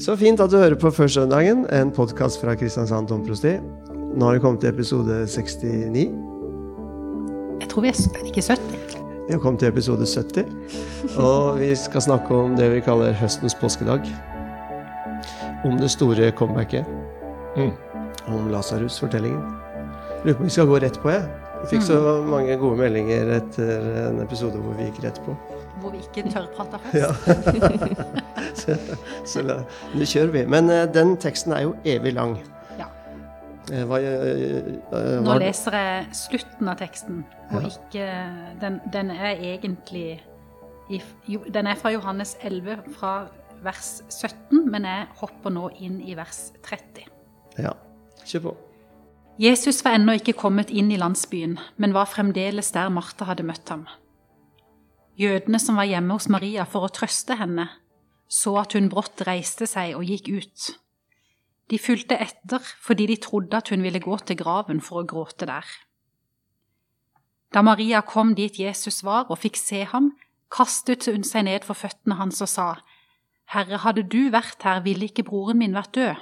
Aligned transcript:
Så 0.00 0.14
fint 0.16 0.40
at 0.40 0.48
du 0.48 0.56
hører 0.56 0.78
på 0.80 0.88
Førstsøndagen, 0.88 1.66
en 1.68 1.90
podkast 1.92 2.38
fra 2.40 2.54
Kristiansand 2.56 3.10
domprosti. 3.10 3.58
Nå 4.16 4.24
har 4.24 4.38
vi 4.38 4.40
kommet 4.40 4.62
til 4.64 4.70
episode 4.72 5.18
69. 5.28 6.06
Jeg 7.60 7.68
tror 7.68 7.84
vi 7.84 7.90
er, 7.90 7.98
er 8.16 8.30
ikke 8.30 8.44
70. 8.46 8.96
Vi 9.26 9.34
har 9.34 9.42
kommet 9.42 9.60
til 9.60 9.68
episode 9.68 10.08
70, 10.08 10.48
og 11.20 11.60
vi 11.60 11.68
skal 11.76 12.06
snakke 12.08 12.32
om 12.32 12.56
det 12.56 12.70
vi 12.72 12.80
kaller 12.80 13.12
høstens 13.20 13.54
påskedag. 13.60 14.08
Om 15.68 15.76
det 15.76 15.92
store 15.92 16.32
comebacket. 16.40 16.88
Mm. 17.60 17.76
Om 18.32 18.48
Lasarus-fortellingen. 18.48 19.44
Lurer 20.24 20.38
på 20.38 20.46
om 20.46 20.48
vi 20.48 20.56
skal 20.56 20.72
gå 20.72 20.80
rett 20.86 20.96
på, 21.04 21.12
jeg. 21.12 21.28
Vi 21.60 21.74
fikk 21.74 21.84
så 21.92 22.00
mange 22.32 22.56
gode 22.56 22.80
meldinger 22.80 23.36
etter 23.36 23.92
en 24.08 24.24
episode 24.24 24.56
hvor 24.56 24.72
vi 24.80 24.88
gikk 24.88 25.04
rett 25.04 25.20
på. 25.28 25.36
Hvor 25.82 25.92
vi 25.92 26.00
ikke 26.02 26.30
tørrprata 26.30 26.78
først. 26.82 26.94
Ja. 26.94 27.10
så 28.60 28.76
så 29.26 29.42
nå 29.46 30.06
kjører 30.06 30.32
vi. 30.36 30.46
Men 30.50 30.70
eh, 30.70 30.86
den 30.94 31.16
teksten 31.20 31.54
er 31.56 31.66
jo 31.66 31.74
evig 31.84 32.14
lang. 32.16 32.36
Ja. 32.78 32.88
Eh, 33.70 33.84
hva, 33.88 33.98
eh, 33.98 34.72
eh, 34.92 35.12
Nå 35.22 35.38
leser 35.42 35.76
jeg 35.78 36.06
slutten 36.16 36.70
av 36.70 36.80
teksten, 36.80 37.24
og 37.52 37.62
Ja. 37.62 37.72
ikke 37.74 38.08
den, 38.60 38.80
den 38.92 39.10
er 39.10 39.36
egentlig 39.36 40.20
Den 41.52 41.66
er 41.66 41.76
fra 41.78 41.92
Johannes 41.94 42.36
11, 42.42 42.82
fra 42.98 43.28
vers 43.62 44.02
17, 44.10 44.66
men 44.68 44.84
jeg 44.84 45.06
hopper 45.22 45.50
nå 45.54 45.70
inn 45.80 46.00
i 46.04 46.16
vers 46.18 46.50
30. 46.66 47.06
Ja, 47.62 47.72
kjør 48.26 48.42
på. 48.50 48.54
Jesus 49.40 49.80
var 49.84 49.96
ennå 49.96 50.18
ikke 50.18 50.34
kommet 50.36 50.70
inn 50.70 50.90
i 50.92 50.98
landsbyen, 51.00 51.56
men 51.80 51.94
var 51.94 52.10
fremdeles 52.10 52.72
der 52.74 52.90
Martha 52.92 53.24
hadde 53.30 53.46
møtt 53.46 53.68
ham. 53.72 53.86
Jødene 55.20 55.58
som 55.60 55.76
var 55.76 55.88
hjemme 55.90 56.16
hos 56.16 56.30
Maria 56.32 56.64
for 56.64 56.86
å 56.86 56.92
trøste 56.92 57.36
henne, 57.36 57.68
så 58.32 58.54
at 58.62 58.72
hun 58.72 58.88
brått 58.92 59.20
reiste 59.28 59.68
seg 59.68 59.92
og 59.98 60.08
gikk 60.08 60.30
ut. 60.32 60.68
De 61.68 61.78
fulgte 61.80 62.16
etter 62.16 62.64
fordi 62.80 63.06
de 63.10 63.18
trodde 63.20 63.56
at 63.56 63.68
hun 63.72 63.84
ville 63.84 64.00
gå 64.00 64.16
til 64.24 64.38
graven 64.40 64.80
for 64.80 65.02
å 65.02 65.08
gråte 65.08 65.48
der. 65.48 65.68
Da 67.52 67.60
Maria 67.60 68.00
kom 68.00 68.32
dit 68.34 68.56
Jesus 68.56 69.02
var 69.04 69.28
og 69.28 69.42
fikk 69.42 69.60
se 69.60 69.82
ham, 69.84 70.14
kastet 70.52 71.04
hun 71.08 71.24
seg 71.24 71.44
ned 71.48 71.68
for 71.68 71.76
føttene 71.76 72.16
hans 72.16 72.40
og 72.44 72.48
sa, 72.48 72.68
Herre, 73.52 73.82
hadde 73.84 74.06
du 74.08 74.30
vært 74.32 74.64
her, 74.64 74.80
ville 74.80 75.10
ikke 75.10 75.26
broren 75.28 75.60
min 75.60 75.76
vært 75.76 75.92
død. 75.96 76.20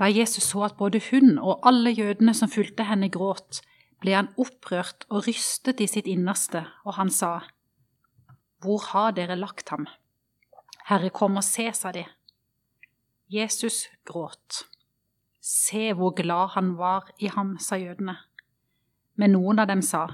Da 0.00 0.08
Jesus 0.08 0.46
så 0.54 0.64
at 0.64 0.78
både 0.78 1.02
hun 1.10 1.36
og 1.36 1.60
alle 1.68 1.92
jødene 1.92 2.32
som 2.32 2.48
fulgte 2.48 2.86
henne, 2.88 3.10
gråt, 3.12 3.60
ble 4.00 4.14
han 4.14 4.30
opprørt 4.40 5.04
og 5.10 5.26
rystet 5.26 5.82
i 5.82 5.88
sitt 5.90 6.06
innerste, 6.08 6.64
og 6.86 6.96
han 6.96 7.10
sa, 7.12 7.42
Hvor 8.58 8.82
har 8.90 9.12
dere 9.14 9.36
lagt 9.36 9.68
ham? 9.70 9.86
Herre, 10.88 11.10
kom 11.10 11.36
og 11.36 11.44
se, 11.44 11.68
sa 11.72 11.92
de. 11.94 12.04
Jesus 13.30 13.86
gråt. 14.08 14.64
Se 15.40 15.92
hvor 15.94 16.14
glad 16.16 16.54
han 16.56 16.76
var 16.78 17.10
i 17.18 17.28
ham, 17.28 17.58
sa 17.60 17.76
jødene. 17.76 18.16
Men 19.14 19.34
noen 19.36 19.58
av 19.58 19.68
dem 19.70 19.82
sa, 19.82 20.06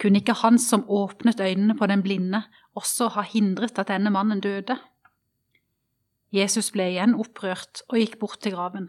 Kunne 0.00 0.22
ikke 0.22 0.38
han 0.40 0.56
som 0.58 0.86
åpnet 0.88 1.40
øynene 1.44 1.74
på 1.76 1.86
den 1.86 2.00
blinde, 2.02 2.38
også 2.72 3.10
ha 3.12 3.20
hindret 3.20 3.78
at 3.78 3.90
denne 3.90 4.08
mannen 4.10 4.40
døde? 4.40 4.78
Jesus 6.32 6.70
ble 6.72 6.86
igjen 6.94 7.12
opprørt 7.20 7.82
og 7.90 7.98
gikk 8.00 8.16
bort 8.22 8.40
til 8.40 8.54
graven. 8.54 8.88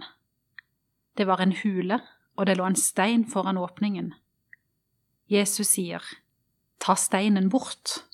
Det 1.17 1.28
var 1.28 1.42
en 1.44 1.52
hule, 1.64 2.00
og 2.38 2.47
det 2.47 2.56
lå 2.58 2.69
en 2.69 2.80
stein 2.80 3.25
foran 3.28 3.59
åpningen. 3.59 4.14
Jesus 5.28 5.73
sier, 5.75 6.06
Ta 6.80 6.95
steinen 6.95 7.50
bort. 7.50 8.06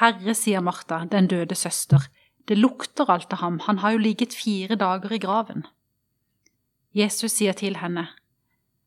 Herre, 0.00 0.34
sier 0.36 0.60
Martha, 0.60 1.04
den 1.08 1.28
døde 1.28 1.54
søster, 1.54 2.10
det 2.48 2.58
lukter 2.58 3.08
alt 3.10 3.32
av 3.32 3.40
ham, 3.40 3.58
han 3.64 3.78
har 3.80 3.94
jo 3.94 4.02
ligget 4.04 4.34
fire 4.36 4.76
dager 4.76 5.12
i 5.16 5.18
graven. 5.18 5.64
Jesus 6.94 7.38
sier 7.38 7.56
til 7.56 7.78
henne, 7.80 8.08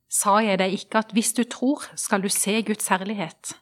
Sa 0.09 0.39
jeg 0.41 0.57
deg 0.57 0.73
ikke 0.73 1.03
at 1.03 1.11
hvis 1.13 1.35
du 1.37 1.43
tror, 1.45 1.83
skal 1.95 2.23
du 2.23 2.29
se 2.33 2.55
Guds 2.65 2.87
herlighet? 2.89 3.53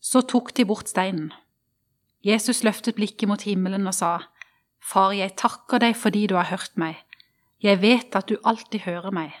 Så 0.00 0.22
tok 0.22 0.52
de 0.54 0.64
bort 0.64 0.88
steinen. 0.88 1.32
Jesus 2.22 2.62
løftet 2.62 2.94
blikket 2.94 3.28
mot 3.28 3.42
himmelen 3.42 3.86
og 3.86 3.94
sa, 3.94 4.12
Far, 4.78 5.10
jeg 5.12 5.34
takker 5.36 5.82
deg 5.82 5.96
fordi 5.98 6.26
du 6.30 6.36
har 6.38 6.50
hørt 6.52 6.78
meg. 6.78 7.02
Jeg 7.62 7.82
vet 7.82 8.14
at 8.14 8.30
du 8.30 8.38
alltid 8.46 8.86
hører 8.86 9.10
meg. 9.10 9.34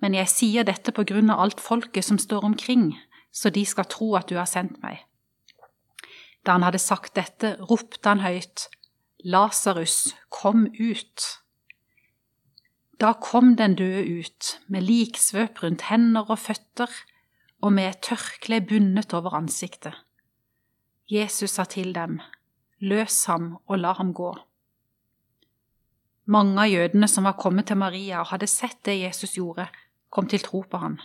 Men 0.00 0.12
jeg 0.14 0.28
sier 0.28 0.64
dette 0.68 0.92
på 0.92 1.06
grunn 1.08 1.32
av 1.32 1.40
alt 1.40 1.60
folket 1.60 2.04
som 2.04 2.20
står 2.20 2.44
omkring, 2.44 2.90
så 3.32 3.48
de 3.48 3.64
skal 3.64 3.88
tro 3.88 4.12
at 4.16 4.28
du 4.28 4.36
har 4.36 4.48
sendt 4.48 4.76
meg. 4.84 5.06
Da 6.46 6.54
han 6.54 6.62
hadde 6.62 6.78
sagt 6.78 7.16
dette, 7.18 7.56
ropte 7.66 8.06
han 8.08 8.22
høyt, 8.22 8.68
Lasarus, 9.26 10.14
kom 10.30 10.68
ut. 10.78 11.24
Da 13.02 13.12
kom 13.18 13.56
den 13.58 13.74
døde 13.74 14.04
ut, 14.20 14.52
med 14.70 14.86
liksvøp 14.86 15.64
rundt 15.64 15.88
hender 15.90 16.30
og 16.30 16.38
føtter, 16.38 16.92
og 17.64 17.72
med 17.74 17.90
et 17.90 18.02
tørkle 18.06 18.60
bundet 18.62 19.14
over 19.16 19.34
ansiktet. 19.34 19.96
Jesus 21.10 21.56
sa 21.58 21.64
til 21.64 21.92
dem, 21.94 22.20
Løs 22.78 23.24
ham 23.26 23.56
og 23.66 23.78
la 23.80 23.94
ham 23.96 24.12
gå. 24.14 24.30
Mange 26.26 26.58
av 26.60 26.70
jødene 26.70 27.08
som 27.08 27.26
var 27.26 27.38
kommet 27.40 27.68
til 27.70 27.78
Maria 27.80 28.20
og 28.20 28.32
hadde 28.32 28.48
sett 28.50 28.82
det 28.84 28.98
Jesus 29.00 29.36
gjorde, 29.38 29.68
kom 30.10 30.28
til 30.28 30.42
tro 30.44 30.62
på 30.66 30.80
ham. 30.82 30.98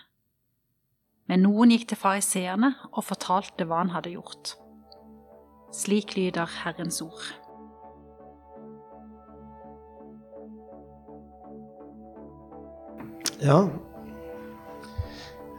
Men 1.29 1.45
noen 1.45 1.71
gikk 1.71 1.87
til 1.91 2.01
fariseerne 2.01 2.73
og 2.91 3.05
fortalte 3.07 3.65
hva 3.69 3.83
han 3.83 3.93
hadde 3.95 4.13
gjort. 4.15 4.55
Slik 5.71 6.15
lyder 6.15 6.49
Herrens 6.63 7.01
ord. 7.01 7.21
Ja. 13.41 13.69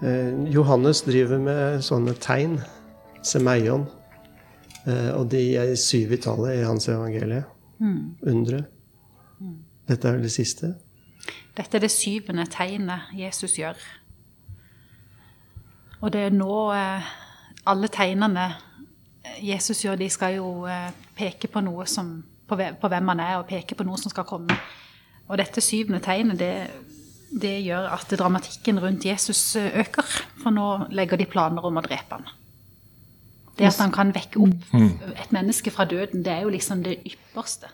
Eh, 0.02 0.52
Johannes 0.52 1.02
driver 1.02 1.40
med 1.42 1.80
sånne 1.82 2.14
tegn, 2.20 2.58
semeion, 3.24 3.88
eh, 4.86 5.10
og 5.16 5.30
de 5.32 5.42
er 5.58 5.74
syv 5.80 6.12
i 6.12 6.20
tallet 6.22 6.60
i 6.60 6.66
hans 6.66 6.88
evangelie. 6.92 7.44
Undre. 7.82 8.64
Dette 9.88 10.08
er 10.08 10.18
vel 10.18 10.28
det 10.28 10.34
siste? 10.34 10.74
Dette 11.56 11.76
er 11.76 11.82
det 11.82 11.90
syvende 11.90 12.46
tegnet 12.46 13.10
Jesus 13.18 13.56
gjør. 13.58 13.80
Og 16.02 16.12
det 16.14 16.26
er 16.28 16.34
nå 16.34 16.54
eh, 16.74 17.10
alle 17.66 17.90
tegnene 17.92 18.46
Jesus 19.40 19.84
gjør, 19.84 19.96
de 20.00 20.08
skal 20.12 20.36
jo 20.36 20.66
eh, 20.70 20.90
peke 21.16 21.48
på 21.48 21.62
noe 21.64 21.86
som 21.90 22.18
på, 22.48 22.58
på 22.58 22.90
hvem 22.92 23.12
han 23.14 23.22
er, 23.24 23.36
og 23.40 23.48
peke 23.48 23.76
på 23.78 23.86
noe 23.86 24.00
som 24.00 24.12
skal 24.12 24.26
komme. 24.28 24.56
Og 25.28 25.38
dette 25.40 25.62
syvende 25.64 26.02
tegnet, 26.04 26.38
det, 26.40 26.52
det 27.42 27.54
gjør 27.64 27.88
at 27.94 28.12
dramatikken 28.18 28.80
rundt 28.82 29.06
Jesus 29.08 29.40
eh, 29.56 29.70
øker. 29.84 30.08
For 30.42 30.54
nå 30.54 30.68
legger 30.92 31.20
de 31.20 31.28
planer 31.30 31.64
om 31.64 31.80
å 31.80 31.84
drepe 31.84 32.18
han. 32.18 32.26
Det 33.58 33.68
at 33.68 33.82
han 33.82 33.92
kan 33.92 34.10
vekke 34.16 34.40
opp 34.40 34.70
et 35.12 35.32
menneske 35.34 35.70
fra 35.70 35.84
døden, 35.84 36.22
det 36.24 36.32
er 36.32 36.46
jo 36.46 36.52
liksom 36.54 36.80
det 36.86 36.96
ypperste. 37.04 37.68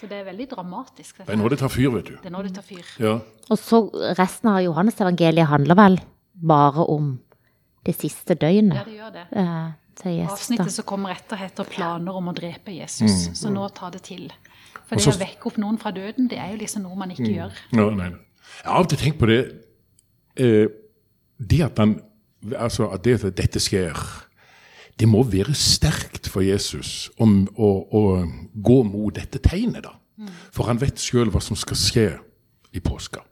Så 0.00 0.08
det 0.10 0.16
er 0.16 0.24
veldig 0.26 0.46
dramatisk. 0.50 1.20
Det 1.22 1.34
er 1.34 1.38
nå 1.38 1.48
det 1.52 1.60
tar 1.60 1.70
fyr, 1.70 1.90
vet 1.92 2.08
du. 2.08 2.14
det 2.18 2.30
er 2.30 2.34
nå 2.34 2.40
det 2.42 2.54
tar 2.56 2.64
fyr. 2.66 2.86
Ja. 2.98 3.18
Og 3.52 3.60
så 3.60 3.82
resten 4.18 4.50
av 4.50 4.62
Johannes-evangeliet 4.64 5.50
handler 5.50 5.78
vel 5.78 5.98
bare 6.34 6.86
om 6.88 7.12
det 7.86 7.94
siste 7.98 8.34
døgnet? 8.34 8.78
Ja, 8.80 8.84
det 8.88 8.96
gjør 8.96 9.12
det. 9.14 9.26
Til 10.02 10.16
Jesus. 10.18 10.32
Avsnittet 10.32 10.72
som 10.72 10.86
kommer 10.88 11.14
etter, 11.14 11.36
heter 11.36 11.64
'Planer 11.64 12.16
om 12.16 12.28
å 12.28 12.34
drepe 12.36 12.72
Jesus'. 12.72 13.34
Så 13.34 13.50
nå 13.52 13.68
tar 13.74 13.90
det 13.90 14.02
til. 14.08 14.30
For 14.86 14.96
det 14.96 15.06
å 15.06 15.18
vekke 15.18 15.46
opp 15.46 15.58
noen 15.58 15.78
fra 15.78 15.90
døden, 15.94 16.28
det 16.30 16.38
er 16.38 16.50
jo 16.50 16.56
liksom 16.56 16.82
noe 16.82 16.96
man 16.98 17.10
ikke 17.10 17.30
gjør. 17.30 17.52
No, 17.72 17.90
nei. 17.90 18.10
Jeg 18.10 18.66
har 18.66 18.74
av 18.74 18.84
og 18.84 18.88
til 18.88 18.98
tenkt 18.98 19.18
på 19.20 19.26
det 19.30 19.40
eh, 20.36 20.66
Det 21.40 21.62
at, 21.64 21.78
han, 21.78 22.00
altså 22.56 22.90
at 22.92 23.04
det, 23.04 23.24
at 23.24 23.36
dette 23.36 23.60
skjer, 23.60 23.96
det 25.00 25.08
må 25.08 25.22
være 25.24 25.54
sterkt 25.54 26.28
for 26.28 26.44
Jesus 26.44 27.10
om, 27.18 27.48
å, 27.56 27.70
å 27.96 28.02
gå 28.54 28.82
mot 28.84 29.14
dette 29.14 29.38
tegnet. 29.38 29.84
da. 29.84 29.94
For 30.52 30.68
han 30.68 30.80
vet 30.80 31.00
sjøl 31.00 31.30
hva 31.32 31.40
som 31.40 31.56
skal 31.56 31.78
skje 31.80 32.08
i 32.76 32.80
påska. 32.84 33.22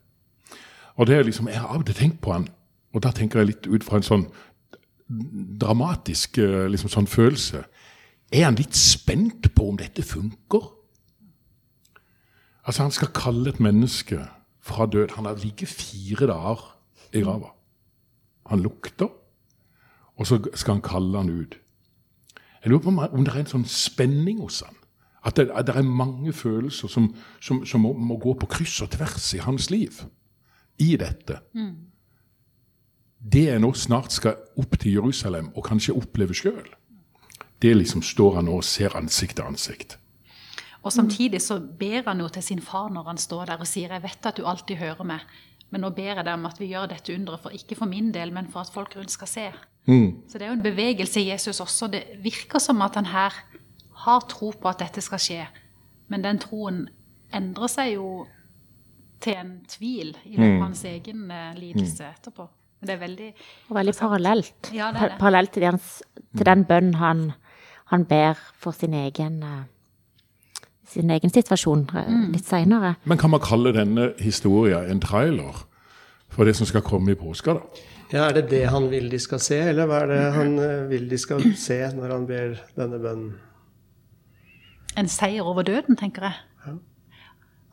Og 0.97 1.07
det 1.07 1.19
er 1.19 1.27
liksom, 1.29 1.49
Jeg 1.49 1.61
har 1.61 1.69
av 1.69 1.83
og 1.83 1.87
til 1.87 1.95
tenkt 1.95 2.21
på 2.21 2.33
han, 2.33 2.49
og 2.95 3.03
da 3.05 3.13
tenker 3.13 3.43
jeg 3.43 3.51
litt 3.53 3.67
ut 3.69 3.85
fra 3.85 4.01
en 4.01 4.07
sånn 4.07 4.25
dramatisk 5.09 6.39
eh, 6.43 6.67
liksom 6.71 6.93
sånn 6.93 7.09
følelse. 7.11 7.63
Er 8.33 8.45
han 8.45 8.59
litt 8.59 8.77
spent 8.77 9.49
på 9.57 9.71
om 9.71 9.79
dette 9.81 10.05
funker? 10.05 10.67
Altså, 12.69 12.85
han 12.85 12.93
skal 12.93 13.15
kalle 13.17 13.49
et 13.49 13.63
menneske 13.65 14.21
fra 14.61 14.87
død. 14.87 15.17
Han 15.17 15.25
har 15.25 15.41
ligget 15.41 15.73
fire 15.73 16.29
dager 16.29 16.67
i 17.17 17.23
grava. 17.25 17.55
Han 18.53 18.61
lukter, 18.61 19.09
og 20.17 20.27
så 20.27 20.41
skal 20.55 20.79
han 20.79 20.85
kalle 20.85 21.19
han 21.19 21.33
ut. 21.33 21.57
Jeg 22.65 22.73
lurer 22.73 22.83
på 22.83 22.89
om, 22.89 23.25
det 23.25 23.33
er 23.33 23.41
en 23.45 23.51
sånn 23.55 23.69
spenning 23.69 24.41
hos 24.43 24.61
han. 24.67 24.77
At 25.25 25.37
det, 25.37 25.49
at 25.55 25.67
det 25.69 25.77
er 25.77 25.87
mange 25.87 26.33
følelser 26.33 26.89
som, 26.89 27.09
som, 27.41 27.65
som 27.67 27.83
må, 27.85 27.93
må 27.93 28.17
gå 28.21 28.35
på 28.39 28.49
kryss 28.51 28.81
og 28.85 28.91
tvers 28.95 29.33
i 29.35 29.43
hans 29.45 29.71
liv. 29.71 30.03
I 30.79 30.97
dette. 31.01 31.41
Det 33.19 33.49
jeg 33.49 33.61
nå 33.61 33.73
snart 33.75 34.15
skal 34.15 34.37
opp 34.59 34.79
til 34.79 35.01
Jerusalem 35.01 35.51
og 35.57 35.65
kanskje 35.67 35.97
oppleve 35.99 36.37
sjøl, 36.37 36.69
det 37.63 37.75
liksom 37.75 38.05
står 38.07 38.39
han 38.39 38.47
nå 38.47 38.61
og 38.61 38.67
ser 38.67 38.95
ansikt 38.97 39.37
til 39.39 39.49
ansikt. 39.49 39.97
Og 40.87 40.93
samtidig 40.95 41.41
så 41.43 41.59
ber 41.59 42.07
han 42.07 42.21
jo 42.23 42.29
til 42.31 42.43
sin 42.43 42.63
far 42.63 42.89
når 42.95 43.11
han 43.11 43.19
står 43.19 43.51
der 43.51 43.59
og 43.59 43.67
sier 43.67 43.91
'Jeg 43.93 44.03
vet 44.03 44.27
at 44.27 44.37
du 44.37 44.47
alltid 44.47 44.77
hører 44.77 45.05
meg', 45.05 45.27
men 45.71 45.81
nå 45.81 45.91
ber 45.91 46.15
jeg 46.15 46.25
deg 46.25 46.35
om 46.35 46.47
at 46.47 46.61
vi 46.61 46.67
gjør 46.67 46.87
dette 46.87 47.15
underet, 47.15 47.41
for 47.41 47.51
ikke 47.51 47.77
for 47.77 47.87
min 47.87 48.15
del, 48.15 48.33
men 48.33 48.47
for 48.49 48.61
at 48.61 48.71
folk 48.73 48.97
rundt 48.97 49.11
skal 49.11 49.29
se. 49.29 49.53
Mm. 49.87 50.23
Så 50.29 50.39
det 50.39 50.43
er 50.43 50.53
jo 50.53 50.57
en 50.57 50.63
bevegelse 50.63 51.21
i 51.21 51.31
Jesus 51.31 51.61
også. 51.61 51.89
Det 51.89 52.05
virker 52.23 52.59
som 52.59 52.83
at 52.83 52.95
han 52.95 53.07
her 53.07 53.33
har 53.93 54.21
tro 54.29 54.51
på 54.51 54.69
at 54.69 54.79
dette 54.79 55.01
skal 55.01 55.19
skje, 55.19 55.47
men 56.09 56.25
den 56.25 56.39
troen 56.39 56.89
endrer 57.35 57.67
seg 57.67 57.95
jo 57.95 58.27
til 59.21 59.35
en 59.35 59.61
tvil 59.69 60.17
i 60.25 60.37
løpet 60.37 60.61
av 60.61 60.63
hans 60.63 60.85
egen 60.85 61.31
eh, 61.31 61.55
lidelse 61.59 62.05
etterpå. 62.05 62.49
Det 62.81 62.91
er 62.95 63.01
veldig 63.01 63.33
Og 63.71 63.77
veldig 63.77 63.95
parallelt. 63.99 64.71
Ja, 64.73 64.93
det 64.93 65.03
er 65.03 65.09
det. 65.09 65.19
Parallelt 65.19 65.51
til, 65.53 65.63
den, 65.63 65.79
til 66.37 66.47
den 66.47 66.65
bønnen 66.65 66.95
han, 67.01 67.33
han 67.91 68.05
ber 68.05 68.39
for 68.55 68.71
sin 68.77 68.95
egen, 68.95 69.43
eh, 69.43 69.65
sin 70.87 71.11
egen 71.11 71.31
situasjon 71.31 71.89
eh, 71.95 72.07
Mm. 72.09 72.33
litt 72.33 72.45
seinere. 72.47 72.95
Men 73.05 73.19
kan 73.19 73.31
man 73.31 73.41
kalle 73.41 73.73
denne 73.75 74.13
historien 74.21 74.87
en 74.91 75.01
trailer 75.01 75.65
for 76.29 76.45
det 76.45 76.55
som 76.57 76.67
skal 76.67 76.83
komme 76.83 77.11
i 77.13 77.15
påska, 77.19 77.55
da? 77.55 77.61
Ja, 78.13 78.29
Er 78.29 78.33
det 78.33 78.49
det 78.51 78.69
han 78.71 78.91
vil 78.91 79.11
de 79.11 79.19
skal 79.19 79.39
se, 79.39 79.59
eller 79.69 79.87
hva 79.87 80.03
er 80.03 80.07
det 80.07 80.33
han 80.33 80.59
eh, 80.59 80.89
vil 80.89 81.09
de 81.11 81.19
skal 81.19 81.43
se 81.57 81.81
når 81.93 82.13
han 82.15 82.27
ber 82.27 82.55
denne 82.77 82.99
bønnen? 83.03 83.35
en 84.97 85.07
seier 85.09 85.43
over 85.47 85.63
døden, 85.63 85.95
tenker 85.97 86.23
jeg. 86.23 86.35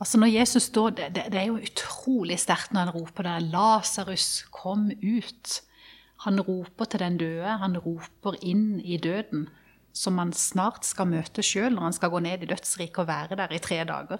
Altså 0.00 0.18
Når 0.20 0.28
Jesus 0.32 0.62
står 0.62 0.90
det, 0.96 1.06
det, 1.14 1.22
det 1.32 1.40
er 1.40 1.46
jo 1.48 1.56
utrolig 1.56 2.36
sterkt 2.38 2.72
når 2.72 2.80
han 2.90 2.94
roper 2.94 3.22
der 3.24 3.40
'Lasarus, 3.40 4.44
kom 4.52 4.90
ut'. 4.90 5.62
Han 6.24 6.40
roper 6.40 6.84
til 6.84 7.00
den 7.00 7.16
døde, 7.18 7.58
han 7.58 7.76
roper 7.78 8.36
inn 8.42 8.80
i 8.80 8.96
døden, 8.96 9.48
som 9.92 10.18
han 10.18 10.32
snart 10.32 10.84
skal 10.84 11.06
møte 11.08 11.42
sjøl 11.44 11.74
når 11.74 11.82
han 11.82 11.92
skal 11.92 12.10
gå 12.10 12.18
ned 12.20 12.42
i 12.42 12.46
dødsriket 12.46 12.98
og 12.98 13.06
være 13.08 13.36
der 13.36 13.52
i 13.52 13.58
tre 13.58 13.84
dager. 13.84 14.18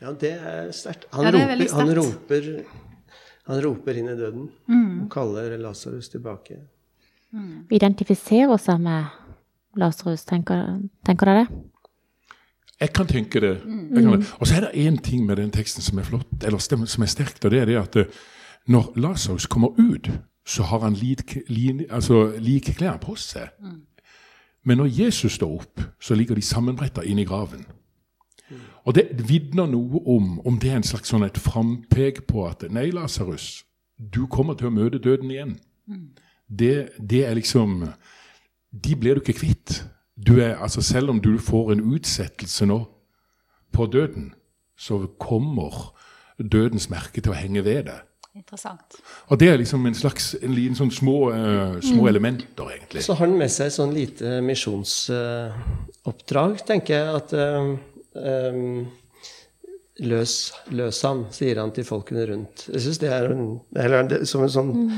Ja, 0.00 0.12
det 0.12 0.32
er 0.32 0.70
sterkt. 0.72 1.06
Han, 1.12 1.24
Ja, 1.24 1.30
han, 1.30 1.88
han 3.46 3.64
roper 3.64 3.98
inn 3.98 4.08
i 4.08 4.16
døden 4.16 4.50
Mm. 4.66 5.02
og 5.02 5.10
kaller 5.10 5.56
Lasarus 5.58 6.08
tilbake. 6.08 6.56
Vi 7.68 7.76
identifiserer 7.76 8.48
oss 8.50 8.66
med 8.78 9.04
Lasarus, 9.76 10.24
tenker, 10.24 10.80
tenker 11.04 11.26
dere 11.26 11.44
det? 11.44 11.60
Jeg 12.80 12.92
kan 12.96 13.06
tenke 13.06 13.40
det. 13.40 13.54
Jeg 13.94 14.02
kan 14.02 14.12
det. 14.12 14.34
Og 14.38 14.46
så 14.46 14.56
er 14.56 14.60
det 14.66 14.88
én 14.88 14.96
ting 15.02 15.26
med 15.26 15.36
den 15.36 15.50
teksten 15.50 15.82
som 15.82 15.98
er 15.98 16.06
flott, 16.08 16.44
eller 16.44 16.58
som 16.58 17.02
er 17.02 17.06
sterkt, 17.06 17.44
og 17.44 17.50
det 17.50 17.60
er 17.60 17.64
det 17.68 17.76
at 17.76 17.96
eh, 17.96 18.20
når 18.66 18.92
Lasarus 18.96 19.46
kommer 19.46 19.68
ut, 19.78 20.10
så 20.46 20.62
har 20.62 20.78
han 20.78 20.94
like, 20.94 21.42
altså, 21.90 22.32
like 22.38 22.72
klær 22.72 22.96
på 22.96 23.14
seg. 23.14 23.48
Men 24.64 24.78
når 24.78 24.86
Jesus 25.00 25.32
står 25.32 25.60
opp, 25.60 25.80
så 26.00 26.14
ligger 26.14 26.34
de 26.34 26.42
sammenbretta 26.42 27.04
inn 27.04 27.18
i 27.18 27.24
graven. 27.24 27.64
Og 28.84 28.94
det 28.94 29.04
vitner 29.28 29.68
noe 29.70 30.00
om 30.06 30.40
om 30.46 30.58
det 30.58 30.70
er 30.70 30.80
en 30.80 30.86
slags 30.86 31.12
sånn 31.12 31.24
et 31.26 31.38
frampek 31.38 32.24
på 32.26 32.46
at 32.48 32.64
nei, 32.72 32.88
Lasarus, 32.90 33.64
du 33.96 34.26
kommer 34.26 34.56
til 34.56 34.70
å 34.70 34.74
møte 34.74 34.98
døden 34.98 35.30
igjen. 35.30 35.56
Det, 36.48 36.90
det 36.98 37.24
er 37.26 37.34
liksom 37.34 37.84
De 38.70 38.96
blir 38.96 39.14
du 39.14 39.20
ikke 39.20 39.38
kvitt. 39.38 39.84
Du 40.26 40.40
er, 40.40 40.56
altså 40.60 40.82
Selv 40.82 41.10
om 41.10 41.20
du 41.20 41.38
får 41.38 41.72
en 41.72 41.94
utsettelse 41.94 42.66
nå 42.66 42.84
på 43.72 43.86
døden, 43.86 44.34
så 44.78 45.06
kommer 45.18 45.94
dødens 46.38 46.90
merke 46.90 47.20
til 47.20 47.30
å 47.32 47.34
henge 47.38 47.64
ved 47.64 47.84
deg. 47.86 48.00
Interessant. 48.34 48.94
Og 49.28 49.40
det 49.40 49.48
er 49.50 49.56
liksom 49.58 49.86
en 49.86 49.94
slags 49.94 50.34
en 50.38 50.54
liten 50.54 50.76
sånn 50.78 50.90
små, 50.94 51.30
uh, 51.34 51.80
små 51.82 52.08
elementer, 52.10 52.70
egentlig. 52.76 53.02
Så 53.02 53.14
har 53.18 53.26
han 53.26 53.38
med 53.38 53.50
seg 53.50 53.66
et 53.66 53.72
sånn 53.74 53.94
lite 53.94 54.40
misjonsoppdrag, 54.46 56.58
tenker 56.66 56.94
jeg. 56.94 57.06
At 57.20 57.32
uh, 57.34 57.76
um, 58.14 58.86
løs, 60.06 60.34
løs 60.74 61.00
ham, 61.06 61.24
sier 61.34 61.60
han 61.60 61.72
til 61.76 61.84
folkene 61.86 62.24
rundt. 62.30 62.64
Jeg 62.70 62.80
synes 62.86 62.98
det 63.02 63.10
er 63.14 63.24
en, 63.34 63.44
eller 63.76 64.08
det, 64.08 64.18
som 64.30 64.40
en 64.44 64.52
sånn 64.52 64.72
eh, 64.86 64.90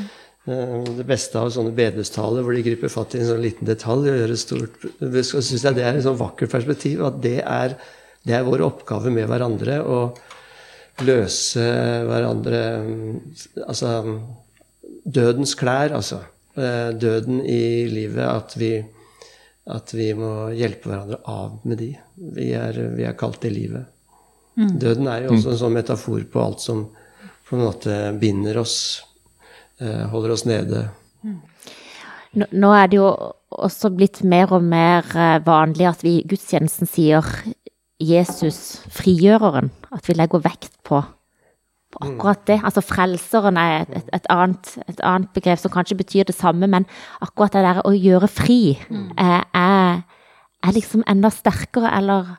det 0.45 1.05
beste 1.07 1.39
av 1.39 1.53
sånne 1.55 1.71
bedehustaler 1.77 2.43
hvor 2.43 2.57
de 2.57 2.65
griper 2.67 2.91
fatt 2.91 3.15
i 3.15 3.21
en 3.23 3.29
sånn 3.29 3.45
liten 3.45 3.69
detalj 3.69 4.11
og 4.11 4.17
gjør 4.19 4.33
et 4.35 4.41
stort 4.43 4.87
Så 5.29 5.39
syns 5.39 5.63
jeg 5.69 5.77
det 5.77 5.85
er 5.87 5.95
et 6.01 6.03
sånn 6.03 6.19
vakkert 6.19 6.51
perspektiv. 6.51 7.05
At 7.07 7.21
det 7.23 7.39
er, 7.47 7.77
det 8.27 8.35
er 8.35 8.47
vår 8.49 8.65
oppgave 8.67 9.13
med 9.15 9.29
hverandre. 9.31 9.79
å 9.87 10.01
løse 11.07 11.63
hverandre 12.09 12.63
Altså 13.69 13.93
dødens 15.05 15.55
klær, 15.59 15.95
altså. 15.97 16.21
Eh, 16.55 16.91
Døden 16.99 17.41
i 17.47 17.87
livet. 17.91 18.27
At 18.27 18.57
vi, 18.59 18.75
at 19.67 19.95
vi 19.95 20.11
må 20.19 20.51
hjelpe 20.55 20.91
hverandre 20.91 21.23
av 21.31 21.61
med 21.67 21.79
de. 21.81 21.93
Vi 22.37 22.51
er, 22.59 22.83
vi 22.97 23.07
er 23.09 23.17
kalt 23.19 23.41
det 23.43 23.55
livet. 23.55 23.87
Døden 24.59 25.07
er 25.09 25.25
jo 25.25 25.33
også 25.39 25.55
en 25.55 25.63
sånn 25.63 25.73
metafor 25.79 26.27
på 26.29 26.43
alt 26.43 26.61
som 26.61 26.85
på 27.49 27.57
en 27.57 27.65
måte 27.65 27.95
binder 28.21 28.59
oss, 28.61 28.75
eh, 29.01 29.12
holder 29.81 30.35
oss 30.35 30.45
nede. 30.47 30.89
Nå, 32.33 32.47
nå 32.51 32.73
er 32.73 32.89
det 32.89 32.97
jo 32.97 33.09
også 33.53 33.91
blitt 33.93 34.23
mer 34.25 34.53
og 34.57 34.65
mer 34.65 35.09
eh, 35.17 35.41
vanlig 35.45 35.89
at 35.91 36.05
vi 36.05 36.19
i 36.19 36.29
gudstjenesten 36.29 36.89
sier 36.89 37.27
Jesus 38.03 38.83
frigjøreren. 38.93 39.71
At 39.93 40.09
vi 40.09 40.17
legger 40.17 40.43
vekt 40.45 40.73
på, 40.87 41.03
på 41.93 42.03
akkurat 42.07 42.47
det. 42.49 42.59
Altså 42.65 42.85
frelseren 42.85 43.61
er 43.61 43.83
et, 43.83 43.93
et, 44.01 44.09
et, 44.17 44.31
annet, 44.33 44.73
et 44.89 45.05
annet 45.05 45.33
begrep 45.37 45.61
som 45.61 45.75
kanskje 45.75 45.99
betyr 46.01 46.29
det 46.29 46.37
samme, 46.39 46.67
men 46.67 46.89
akkurat 47.21 47.53
det 47.55 47.67
der 47.67 47.83
å 47.85 47.93
gjøre 47.93 48.31
fri 48.33 48.61
eh, 48.81 49.43
er, 49.45 50.03
er 50.65 50.77
liksom 50.79 51.05
enda 51.11 51.31
sterkere, 51.33 51.93
eller 51.99 52.37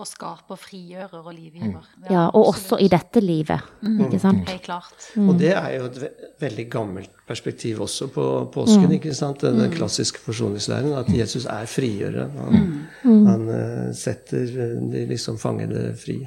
Og 0.00 0.06
skaper, 0.08 0.56
frigjører 0.56 1.20
og 1.20 1.34
livgiver. 1.36 1.88
Ja, 2.08 2.22
og 2.32 2.46
også 2.54 2.78
i 2.80 2.86
dette 2.88 3.20
livet, 3.20 3.60
ikke 3.84 4.20
sant? 4.22 4.46
Helt 4.48 4.64
klart. 4.64 5.08
Og 5.20 5.34
det 5.36 5.50
er 5.52 5.66
jo 5.74 5.88
et 5.90 5.98
ve 6.00 6.08
veldig 6.40 6.64
gammelt 6.72 7.10
perspektiv 7.28 7.82
også 7.84 8.08
på 8.14 8.24
påsken. 8.54 8.88
ikke 8.96 9.12
sant? 9.14 9.44
Den, 9.44 9.60
den 9.60 9.74
klassiske 9.74 10.22
forsoningslæren, 10.24 10.94
at 10.96 11.12
Jesus 11.12 11.44
er 11.44 11.68
frigjøreren. 11.68 12.32
Han, 12.40 13.20
han 13.28 13.44
uh, 13.50 13.92
setter 13.94 14.48
eh, 14.48 14.74
de 14.94 15.04
liksom 15.12 15.36
fangede 15.38 15.92
fri. 16.00 16.22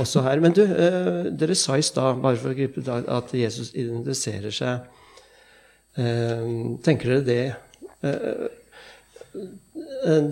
Også 0.00 0.24
her. 0.24 0.40
Men 0.40 0.56
du, 0.56 0.64
uh, 0.64 1.28
dere 1.36 1.54
sa 1.54 1.76
i 1.76 1.84
stad, 1.84 2.24
bare 2.24 2.40
for 2.40 2.54
å 2.54 2.56
gripe 2.56 2.80
det, 2.80 3.00
at 3.12 3.36
Jesus 3.36 3.74
identifiserer 3.76 4.56
seg. 4.56 4.88
uh, 6.00 6.80
tenker 6.84 7.18
dere 7.18 7.24
det 7.28 7.44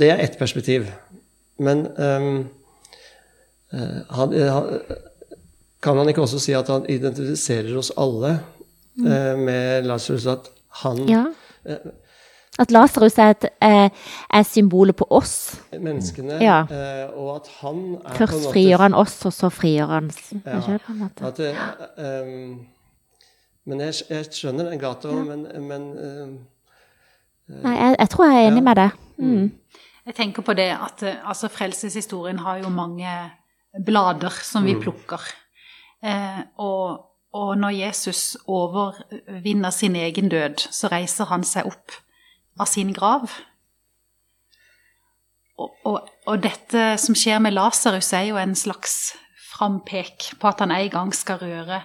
Det 0.01 0.09
er 0.09 0.21
ett 0.23 0.39
perspektiv. 0.39 0.89
Men 1.59 1.87
eh, 1.87 2.45
han, 4.11 4.33
han, 4.33 4.81
kan 5.83 5.97
man 5.97 6.09
ikke 6.09 6.23
også 6.25 6.39
si 6.43 6.53
at 6.57 6.69
han 6.73 6.87
identifiserer 6.91 7.77
oss 7.79 7.93
alle 8.01 8.33
eh, 9.05 9.35
med 9.39 9.85
Lasarus? 9.89 10.27
At 10.27 10.51
han 10.85 11.05
Ja. 11.09 11.25
At 12.59 12.71
Lasarus 12.71 13.17
er, 13.19 13.31
et, 13.35 13.45
eh, 13.63 13.91
er 14.31 14.43
symbolet 14.47 14.95
på 14.97 15.07
oss. 15.11 15.61
Menneskene, 15.73 16.37
Ja. 16.43 16.61
og 17.17 17.37
at 17.37 17.49
han 17.61 17.97
er 18.05 18.15
Først 18.15 18.33
måte 18.33 18.53
frigjør 18.53 18.79
han 18.85 18.95
oss, 18.95 19.17
og 19.27 19.33
så 19.33 19.49
frigjør 19.51 19.87
han 19.87 20.11
Ja. 20.47 20.61
selv. 20.61 20.81
At, 21.21 21.41
ehm, 21.99 22.61
men 23.67 23.81
jeg, 23.81 23.95
jeg 24.11 24.25
skjønner 24.31 24.71
den 24.71 24.79
gata, 24.79 25.09
men, 25.09 25.47
men 25.69 25.89
ehm, 25.99 26.39
Nei, 27.49 27.75
jeg, 27.77 27.97
jeg 27.99 28.09
tror 28.11 28.25
jeg 28.31 28.35
er 28.45 28.47
enig 28.49 28.63
Ja. 28.63 28.63
med 28.63 28.77
deg. 28.77 28.91
Mm. 29.19 29.51
Jeg 30.05 30.17
tenker 30.19 30.45
på 30.45 30.53
det 30.57 30.69
at 30.75 31.03
eh, 31.07 31.23
altså, 31.25 31.49
frelseshistorien 31.49 32.43
har 32.45 32.61
jo 32.63 32.73
mange 32.73 33.11
blader 33.87 34.35
som 34.45 34.67
vi 34.67 34.77
plukker. 34.77 35.23
Eh, 36.05 36.41
og, 36.61 37.01
og 37.33 37.57
når 37.59 37.79
Jesus 37.79 38.37
overvinner 38.47 39.71
sin 39.71 39.97
egen 39.97 40.29
død, 40.29 40.69
så 40.71 40.93
reiser 40.93 41.31
han 41.33 41.45
seg 41.45 41.71
opp 41.71 41.97
av 42.61 42.69
sin 42.71 42.93
grav. 42.95 43.33
Og, 45.59 45.71
og, 45.87 46.13
og 46.27 46.43
dette 46.43 46.95
som 47.01 47.17
skjer 47.17 47.41
med 47.43 47.55
Lasarus, 47.55 48.13
er 48.13 48.29
jo 48.29 48.39
en 48.39 48.55
slags 48.59 49.15
frampek 49.55 50.35
på 50.41 50.51
at 50.51 50.61
han 50.61 50.75
en 50.75 50.91
gang 50.91 51.15
skal 51.15 51.41
røre 51.43 51.81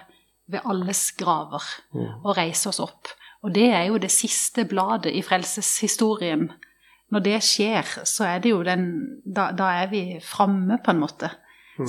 ved 0.50 0.66
alles 0.66 1.12
graver 1.14 1.62
og 1.94 2.34
reise 2.36 2.68
oss 2.72 2.80
opp. 2.82 3.12
Og 3.46 3.54
det 3.54 3.70
er 3.72 3.86
jo 3.88 4.00
det 4.02 4.10
siste 4.12 4.66
bladet 4.68 5.14
i 5.14 5.22
frelseshistorien. 5.24 6.50
Når 7.10 7.22
det 7.24 7.38
skjer, 7.42 7.86
så 8.06 8.24
er 8.24 8.42
det 8.42 8.52
jo 8.52 8.62
den 8.62 8.84
Da, 9.24 9.50
da 9.52 9.70
er 9.82 9.90
vi 9.90 10.02
framme, 10.22 10.78
på 10.84 10.90
en 10.90 11.00
måte. 11.02 11.30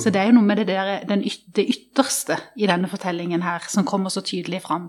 Så 0.00 0.10
det 0.10 0.20
er 0.20 0.30
jo 0.30 0.38
noe 0.38 0.46
med 0.46 0.56
det, 0.62 0.66
der, 0.70 1.02
den 1.04 1.24
yt, 1.26 1.42
det 1.56 1.66
ytterste 1.68 2.38
i 2.56 2.66
denne 2.66 2.88
fortellingen 2.88 3.42
her 3.44 3.64
som 3.68 3.84
kommer 3.84 4.08
så 4.08 4.22
tydelig 4.24 4.62
fram. 4.64 4.88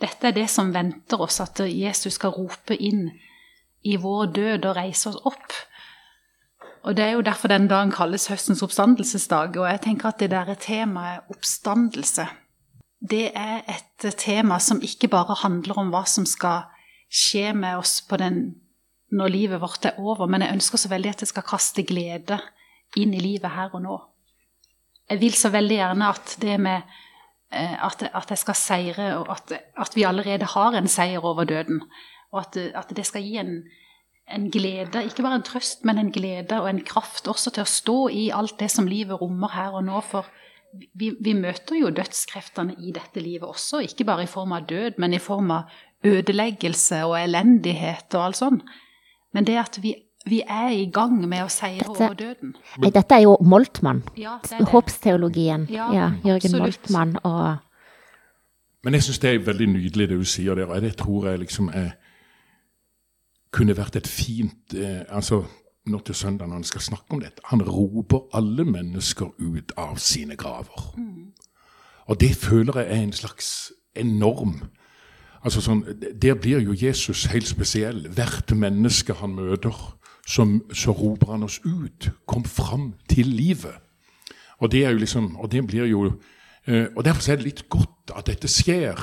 Dette 0.00 0.30
er 0.30 0.34
det 0.34 0.48
som 0.50 0.72
venter 0.74 1.20
oss, 1.20 1.40
at 1.40 1.60
Jesus 1.60 2.16
skal 2.16 2.34
rope 2.34 2.74
inn 2.74 3.10
i 3.86 3.96
vår 4.00 4.32
død 4.34 4.66
og 4.70 4.76
reise 4.76 5.12
oss 5.12 5.20
opp. 5.28 5.54
Og 6.82 6.96
Det 6.96 7.04
er 7.04 7.10
jo 7.10 7.20
derfor 7.20 7.48
den 7.48 7.68
dagen 7.68 7.92
kalles 7.92 8.26
høstens 8.26 8.62
oppstandelsesdag. 8.62 9.56
Og 9.60 9.68
jeg 9.68 9.80
tenker 9.80 10.08
at 10.08 10.20
det 10.20 10.30
der 10.30 10.54
temaet 10.54 11.28
oppstandelse, 11.30 12.26
det 13.00 13.30
er 13.34 13.60
et 13.68 14.14
tema 14.16 14.58
som 14.58 14.80
ikke 14.82 15.08
bare 15.08 15.36
handler 15.42 15.78
om 15.78 15.92
hva 15.92 16.04
som 16.08 16.26
skal 16.26 16.66
skje 17.10 17.52
med 17.54 17.76
oss 17.76 18.00
på 18.00 18.16
den 18.16 18.54
når 19.10 19.32
livet 19.32 19.60
vårt 19.62 19.86
er 19.88 19.98
over, 19.98 20.28
men 20.30 20.44
jeg 20.44 20.58
ønsker 20.58 20.78
så 20.78 20.90
veldig 20.92 21.12
at 21.14 21.24
jeg 21.24 21.32
skal 21.32 21.46
kaste 21.46 21.84
glede 21.86 22.38
inn 22.98 23.14
i 23.14 23.22
livet 23.22 23.50
her 23.54 23.74
og 23.74 23.82
nå. 23.84 23.98
Jeg 25.10 25.20
vil 25.22 25.34
så 25.34 25.50
veldig 25.50 25.76
gjerne 25.76 26.10
at 26.14 26.36
det 26.42 26.56
med 26.62 26.76
eh, 27.50 27.76
at, 27.86 28.04
at 28.06 28.30
jeg 28.30 28.42
skal 28.44 28.58
seire, 28.58 29.10
og 29.18 29.30
at, 29.34 29.54
at, 29.58 29.96
vi 29.98 30.06
allerede 30.06 30.46
har 30.54 30.78
en 30.78 30.88
seier 30.90 31.24
over 31.26 31.44
døden. 31.44 31.82
Og 32.30 32.44
at, 32.44 32.56
at 32.78 32.92
det 32.94 33.06
skal 33.06 33.26
gi 33.26 33.40
en, 33.42 33.56
en, 34.30 34.50
glede, 34.54 35.02
ikke 35.04 35.26
bare 35.26 35.40
en 35.40 35.46
trøst, 35.46 35.82
men 35.84 35.98
en 35.98 36.12
glede 36.14 36.60
og 36.60 36.68
en 36.70 36.84
kraft 36.86 37.26
også 37.28 37.50
til 37.56 37.66
å 37.66 37.72
stå 37.72 37.98
i 38.14 38.28
alt 38.34 38.58
det 38.62 38.70
som 38.70 38.86
livet 38.86 39.18
rommer 39.18 39.50
her 39.56 39.74
og 39.74 39.88
nå. 39.88 40.02
For 40.06 40.30
vi, 40.94 41.10
vi 41.18 41.34
møter 41.34 41.80
jo 41.80 41.90
dødskreftene 41.94 42.78
i 42.78 42.94
dette 42.94 43.22
livet 43.22 43.48
også, 43.48 43.82
ikke 43.82 44.06
bare 44.06 44.28
i 44.28 44.30
form 44.30 44.54
av 44.54 44.70
død, 44.70 45.02
men 45.02 45.18
i 45.18 45.22
form 45.22 45.50
av 45.54 45.74
ødeleggelse 46.06 47.02
og 47.08 47.18
elendighet 47.18 48.14
og 48.14 48.28
alt 48.28 48.38
sånt. 48.38 48.78
Men 49.32 49.46
det 49.46 49.56
at 49.60 49.78
vi, 49.82 49.94
vi 50.26 50.40
er 50.42 50.74
i 50.74 50.86
gang 50.92 51.16
med 51.28 51.44
å 51.44 51.48
seire 51.52 51.84
dette, 51.84 51.90
over 51.94 52.16
døden 52.18 52.54
Nei, 52.82 52.90
Dette 52.94 53.16
er 53.16 53.24
jo 53.24 53.36
Moltmann. 53.46 54.02
Ja, 54.18 54.38
Håpsteologien. 54.72 55.68
Ja, 55.70 55.90
ja, 55.94 56.10
Jørgen 56.24 56.56
absolutt. 56.60 56.90
Moltmann 56.90 57.16
og 57.24 57.66
Men 58.84 58.96
jeg 58.96 59.04
syns 59.06 59.20
det 59.20 59.34
er 59.34 59.42
veldig 59.44 59.66
nydelig 59.74 60.08
det 60.08 60.18
du 60.18 60.24
sier 60.24 60.56
der, 60.56 60.70
og 60.72 60.80
det 60.82 60.94
tror 60.96 61.26
jeg 61.28 61.42
liksom 61.42 61.68
er, 61.76 61.90
kunne 63.52 63.76
vært 63.76 63.98
et 64.00 64.08
fint 64.08 64.74
eh, 64.74 65.02
altså 65.08 65.42
nå 65.90 65.98
til 66.04 66.14
søndag 66.14 66.48
når 66.48 66.60
han 66.60 66.64
skal 66.64 66.80
snakke 66.80 67.14
om 67.16 67.20
dette. 67.20 67.42
Han 67.50 67.62
roper 67.62 68.28
alle 68.36 68.64
mennesker 68.64 69.32
ut 69.38 69.72
av 69.76 69.96
sine 70.00 70.36
graver. 70.36 70.92
Mm. 70.96 71.32
Og 72.06 72.20
det 72.20 72.34
føler 72.36 72.80
jeg 72.80 72.90
er 72.90 73.02
en 73.02 73.12
slags 73.12 73.72
enorm 73.96 74.62
Altså 75.44 75.62
sånn, 75.64 75.84
Der 76.20 76.34
blir 76.34 76.60
jo 76.60 76.74
Jesus 76.76 77.24
helt 77.32 77.48
spesiell. 77.48 78.08
Hvert 78.08 78.52
menneske 78.52 79.16
han 79.20 79.34
møter, 79.34 79.74
som, 80.26 80.60
så 80.72 80.92
roper 80.92 81.32
han 81.32 81.46
oss 81.46 81.60
ut. 81.64 82.10
Kom 82.26 82.44
fram 82.44 82.94
til 83.08 83.26
livet. 83.26 83.80
Og 84.60 84.70
det 84.72 84.84
er 84.84 84.92
jo 84.92 85.00
liksom, 85.00 85.36
og 85.36 85.50
det 85.52 85.66
blir 85.66 85.88
jo, 85.88 86.04
eh, 86.66 86.86
og 86.96 87.04
Derfor 87.04 87.32
er 87.32 87.36
det 87.36 87.44
litt 87.48 87.68
godt 87.68 88.12
at 88.16 88.26
dette 88.28 88.48
skjer 88.48 89.00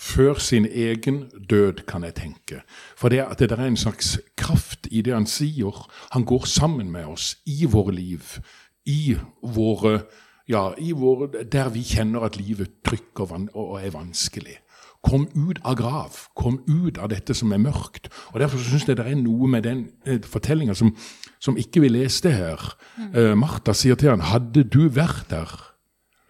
før 0.00 0.38
sin 0.38 0.64
egen 0.64 1.26
død, 1.50 1.84
kan 1.86 2.04
jeg 2.04 2.14
tenke. 2.14 2.62
For 2.96 3.08
det, 3.08 3.20
at 3.20 3.38
det 3.38 3.52
er 3.52 3.66
en 3.66 3.76
slags 3.76 4.18
kraft 4.36 4.88
i 4.90 5.02
det 5.02 5.12
han 5.12 5.26
sier. 5.26 5.86
Han 6.14 6.24
går 6.24 6.46
sammen 6.46 6.90
med 6.90 7.04
oss 7.04 7.36
i 7.46 7.66
våre 7.68 7.92
liv, 7.92 8.38
i 8.86 9.16
våre 9.42 10.06
ja, 10.50 10.72
i 10.78 10.90
våre, 10.96 11.44
der 11.46 11.70
vi 11.70 11.84
kjenner 11.86 12.26
at 12.26 12.36
livet 12.40 12.80
trykker 12.86 13.30
og 13.54 13.78
er 13.78 13.94
vanskelig. 13.94 14.58
Kom 15.00 15.24
ut 15.32 15.60
av 15.64 15.78
grav. 15.78 16.16
Kom 16.36 16.58
ut 16.68 16.98
av 17.00 17.08
dette 17.12 17.34
som 17.36 17.52
er 17.56 17.62
mørkt. 17.62 18.10
Og 18.34 18.40
Derfor 18.42 18.60
syns 18.60 18.84
jeg 18.88 18.98
det 18.98 19.06
er 19.08 19.16
noe 19.16 19.48
med 19.48 19.64
den 19.64 19.86
eh, 20.04 20.20
fortellinga 20.20 20.74
som, 20.76 20.92
som, 21.40 21.56
ikke 21.56 21.80
vi 21.86 21.88
leste 21.88 22.32
her. 22.34 22.60
Mm. 22.98 23.14
Uh, 23.14 23.34
Martha 23.38 23.72
sier 23.72 23.96
til 23.96 24.12
han, 24.12 24.20
'Hadde 24.20 24.64
du 24.64 24.90
vært 24.92 25.30
der, 25.30 25.48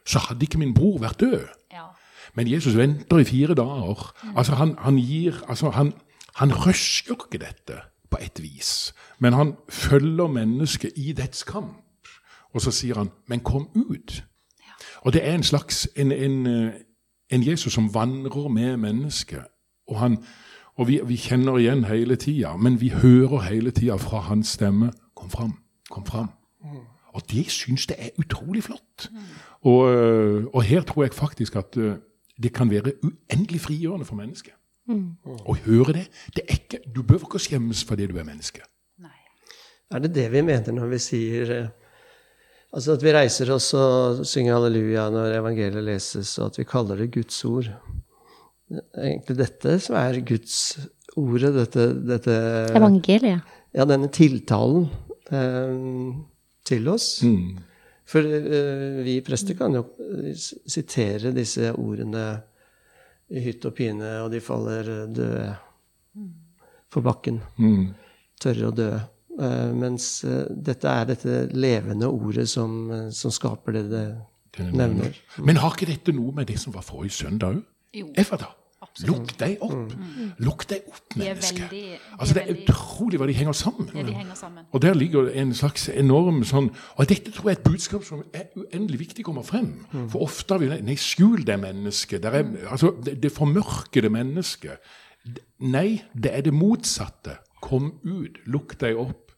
så 0.07 0.23
hadde 0.29 0.47
ikke 0.47 0.63
min 0.63 0.75
bror 0.75 1.01
vært 1.03 1.21
død.' 1.21 1.49
Ja. 1.73 1.91
Men 2.35 2.47
Jesus 2.47 2.77
venter 2.77 3.19
i 3.19 3.25
fire 3.25 3.55
dager. 3.55 4.15
Mm. 4.23 4.37
Altså 4.37 4.55
Han, 4.55 4.77
han 4.79 4.97
gir 4.99 5.35
altså 5.49 5.71
han, 5.71 5.93
han 6.37 6.55
rusher 6.55 7.11
ikke 7.11 7.43
dette 7.43 7.83
på 8.11 8.19
et 8.21 8.43
vis, 8.43 8.95
men 9.19 9.33
han 9.33 9.57
følger 9.69 10.27
mennesket 10.27 10.93
i 10.97 11.13
dets 11.13 11.43
kamp. 11.43 11.80
Og 12.53 12.61
så 12.61 12.71
sier 12.71 12.99
han, 12.99 13.11
'Men 13.27 13.41
kom 13.41 13.69
ut'. 13.77 14.23
Ja. 14.61 14.73
Og 15.03 15.13
det 15.13 15.29
er 15.29 15.35
en 15.35 15.43
slags 15.43 15.89
en, 15.97 16.13
en, 16.13 16.47
eh, 16.47 16.73
en 17.31 17.47
Jesus 17.47 17.73
som 17.73 17.95
vandrer 17.95 18.49
med 18.49 18.77
mennesket. 18.77 19.45
Og, 19.89 19.99
han, 19.99 20.25
og 20.77 20.89
vi, 20.89 21.01
vi, 21.05 21.17
kjenner 21.17 21.59
igjen 21.59 21.85
hele 21.85 22.17
tida, 22.17 22.57
men 22.57 22.81
vi 22.81 22.89
hører 22.89 23.41
hele 23.41 23.71
tida 23.71 23.95
fra 23.95 24.19
hans 24.19 24.49
stemme 24.49 24.93
'Kom 25.17 25.31
fram, 25.31 25.53
kom 25.91 26.07
fram'. 26.07 26.31
Og 27.13 27.23
det 27.31 27.51
syns 27.51 27.89
jeg 27.89 27.97
er 27.99 28.09
utrolig 28.19 28.63
flott. 28.65 29.11
Og, 29.61 29.79
og, 30.55 30.63
her 30.63 30.83
tror 30.83 31.03
jeg 31.03 31.15
faktisk 31.15 31.57
at 31.57 31.77
eh, 31.77 31.97
det 32.43 32.53
kan 32.55 32.71
være 32.71 32.93
uendelig 33.03 33.61
frigjørende 33.61 34.05
for 34.05 34.17
mennesket. 34.17 34.55
Mm. 34.89 35.17
Å 35.25 35.57
høre 35.67 35.93
det. 35.93 36.07
det 36.37 36.45
er 36.49 36.57
ikke, 36.57 36.81
du 36.95 37.03
bør 37.03 37.27
ikke 37.27 37.43
skjemmes 37.43 37.85
fordi 37.85 38.09
du 38.11 38.17
er 38.19 38.27
menneske. 38.27 38.65
Nei. 38.99 39.19
Er 39.91 40.03
det 40.07 40.15
det 40.15 40.27
vi 40.33 40.43
mener 40.47 40.73
når 40.75 40.95
vi 40.95 41.01
sier 41.03 41.53
eh, 41.57 41.69
Altså 42.71 42.95
at 42.95 43.03
vi 43.03 43.15
reiser 43.15 43.51
oss 43.51 43.73
og 43.75 44.21
synger 44.29 44.55
halleluja 44.55 45.09
når 45.11 45.39
evangeliet 45.41 45.87
leses, 45.89 46.37
og 46.39 46.53
at 46.53 46.61
vi 46.61 46.69
kaller 46.71 47.01
det 47.03 47.11
Guds 47.17 47.41
ord. 47.49 47.71
Det 48.71 48.85
er 48.95 49.09
egentlig 49.09 49.37
dette 49.41 49.79
som 49.83 49.97
er 49.99 50.21
Guds 50.27 50.59
ordet, 51.19 51.51
dette, 51.57 51.87
dette 52.07 52.37
Evangeliet? 52.79 53.57
Ja, 53.75 53.87
denne 53.87 54.11
tiltalen 54.15 54.87
eh, 55.35 56.15
til 56.67 56.87
oss. 56.93 57.09
Mm. 57.27 57.59
For 58.11 58.27
eh, 58.27 59.03
vi 59.07 59.19
prester 59.27 59.59
kan 59.59 59.75
jo 59.75 59.85
sitere 60.37 61.35
disse 61.35 61.73
ordene 61.75 62.29
i 63.31 63.43
hytt 63.43 63.67
og 63.67 63.75
pine, 63.79 64.17
og 64.25 64.31
de 64.31 64.43
faller 64.43 64.95
døde 65.11 65.51
på 66.91 67.03
bakken. 67.03 67.43
Mm. 67.59 67.91
Tørre 68.43 68.71
og 68.71 68.79
døde. 68.79 69.03
Uh, 69.41 69.71
mens 69.73 70.21
uh, 70.29 70.45
dette 70.53 70.89
er 70.89 71.07
dette 71.09 71.37
levende 71.57 72.11
ordet 72.13 72.45
som, 72.51 72.75
uh, 72.93 73.07
som 73.15 73.33
skaper 73.33 73.79
det 73.79 73.85
det, 73.89 74.05
nevner. 74.75 75.17
Men 75.39 75.61
har 75.63 75.73
ikke 75.77 75.89
dette 75.89 76.13
noe 76.13 76.35
med 76.37 76.51
det 76.51 76.59
som 76.61 76.75
var 76.75 76.85
forrige 76.85 77.23
søndag 77.23 77.55
òg? 77.55 77.63
Efata. 78.19 78.53
Lukk 79.07 79.33
deg 79.39 79.61
opp! 79.63 79.93
Mm. 79.93 80.31
Lukk 80.43 80.65
deg 80.71 80.87
opp, 80.89 81.15
menneske! 81.21 81.67
De 81.71 81.83
altså, 82.17 82.35
det 82.37 82.43
er 82.43 82.63
utrolig 82.65 83.21
hva 83.21 83.29
de 83.29 83.37
henger 83.37 83.57
sammen. 83.57 83.91
Ja, 83.95 84.03
de 84.05 84.15
henger 84.17 84.39
sammen. 84.39 84.65
Og 84.73 84.83
der 84.83 84.97
ligger 84.97 85.29
en 85.31 85.53
slags 85.57 85.87
enorm 85.93 86.41
sånn 86.49 86.71
Og 86.97 87.09
dette 87.11 87.33
tror 87.35 87.51
jeg 87.51 87.59
er 87.59 87.61
et 87.61 87.69
budskap 87.69 88.05
som 88.09 88.25
er 88.37 88.49
uendelig 88.59 89.03
viktig 89.05 89.25
kommer 89.29 89.47
frem. 89.47 89.71
Mm. 89.93 90.09
For 90.13 90.25
ofte 90.27 90.57
har 90.57 90.65
vi 90.65 90.73
Nei, 90.89 90.97
skjul 91.01 91.45
det 91.47 91.61
mennesket. 91.63 92.27
Er, 92.27 92.51
altså, 92.69 92.93
det, 93.05 93.19
det 93.23 93.33
formørkede 93.37 94.11
mennesket. 94.13 94.93
Nei, 95.71 96.03
det 96.13 96.35
er 96.35 96.47
det 96.49 96.57
motsatte. 96.57 97.39
Kom 97.61 97.93
ut, 98.03 98.41
lukk 98.49 98.79
deg 98.81 98.99
opp. 99.01 99.30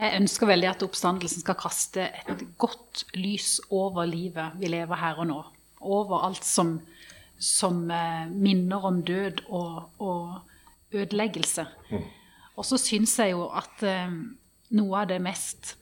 Jeg 0.00 0.16
ønsker 0.16 0.48
veldig 0.48 0.68
at 0.70 0.82
oppstandelsen 0.86 1.42
skal 1.44 1.58
kaste 1.60 2.06
et 2.08 2.44
godt 2.60 3.04
lys 3.20 3.58
over 3.68 4.06
livet 4.08 4.56
vi 4.60 4.70
lever 4.72 4.96
her 4.96 5.20
og 5.20 5.28
nå. 5.28 5.40
Over 5.80 6.24
alt 6.28 6.44
som, 6.44 6.78
som 7.36 7.82
eh, 7.92 8.30
minner 8.32 8.86
om 8.88 9.02
død 9.04 9.44
og, 9.48 9.90
og 10.00 10.96
ødeleggelse. 10.96 11.66
Mm. 11.90 12.08
Og 12.56 12.66
så 12.68 12.80
syns 12.80 13.18
jeg 13.20 13.34
jo 13.34 13.44
at 13.56 13.84
eh, 13.84 14.16
noe 14.76 15.02
av 15.02 15.10
det 15.12 15.20
mest 15.24 15.74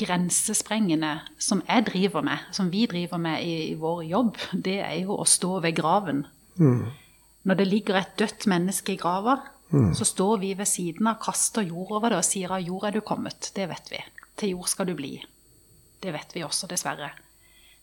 grensesprengende 0.00 1.18
som 1.42 1.62
jeg 1.66 1.86
driver 1.88 2.24
med, 2.24 2.48
som 2.54 2.70
vi 2.72 2.86
driver 2.88 3.20
med 3.20 3.42
i, 3.42 3.54
i 3.72 3.78
vår 3.78 4.04
jobb, 4.08 4.36
det 4.52 4.78
er 4.84 4.98
jo 5.02 5.18
å 5.18 5.28
stå 5.28 5.58
ved 5.64 5.76
graven. 5.76 6.24
Mm. 6.56 6.84
Når 7.44 7.58
det 7.60 7.66
ligger 7.68 7.98
et 7.98 8.12
dødt 8.20 8.46
menneske 8.50 8.94
i 8.94 9.00
grava, 9.00 9.40
Mm. 9.70 9.94
Så 9.94 10.04
står 10.04 10.38
vi 10.42 10.54
ved 10.58 10.66
siden 10.66 11.06
av, 11.06 11.20
kaster 11.22 11.62
jord 11.62 11.92
over 11.98 12.10
det 12.10 12.20
og 12.20 12.26
sier 12.26 12.52
av 12.54 12.62
jord 12.64 12.88
er 12.88 12.96
du 12.96 13.00
kommet. 13.06 13.52
Det 13.54 13.68
vet 13.70 13.90
vi. 13.92 14.02
Til 14.40 14.56
jord 14.56 14.70
skal 14.72 14.90
du 14.90 14.94
bli. 14.98 15.14
Det 16.00 16.14
vet 16.14 16.34
vi 16.34 16.44
også, 16.46 16.68
dessverre. 16.70 17.10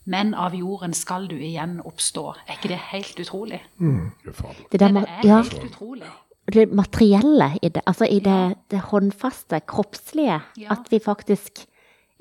Men 0.07 0.33
av 0.39 0.55
jorden 0.55 0.93
skal 0.95 1.27
du 1.27 1.35
igjen 1.35 1.79
oppstå. 1.85 2.23
Er 2.47 2.55
ikke 2.55 2.71
det 2.71 2.79
helt 2.93 3.19
utrolig? 3.19 3.59
Mm. 3.77 4.11
Det, 4.23 4.79
der, 4.79 4.93
det 4.95 5.03
er 5.03 5.27
ja, 5.27 5.41
helt 5.41 5.63
utrolig. 5.67 6.11
Det 6.53 6.63
materielle 6.71 7.49
i 7.59 7.69
det, 7.75 7.83
altså 7.85 8.07
i 8.07 8.21
det, 8.23 8.55
det 8.71 8.85
håndfaste, 8.87 9.59
kroppslige. 9.67 10.39
Ja. 10.57 10.77
At 10.77 10.87
vi 10.91 11.01
faktisk 11.03 11.65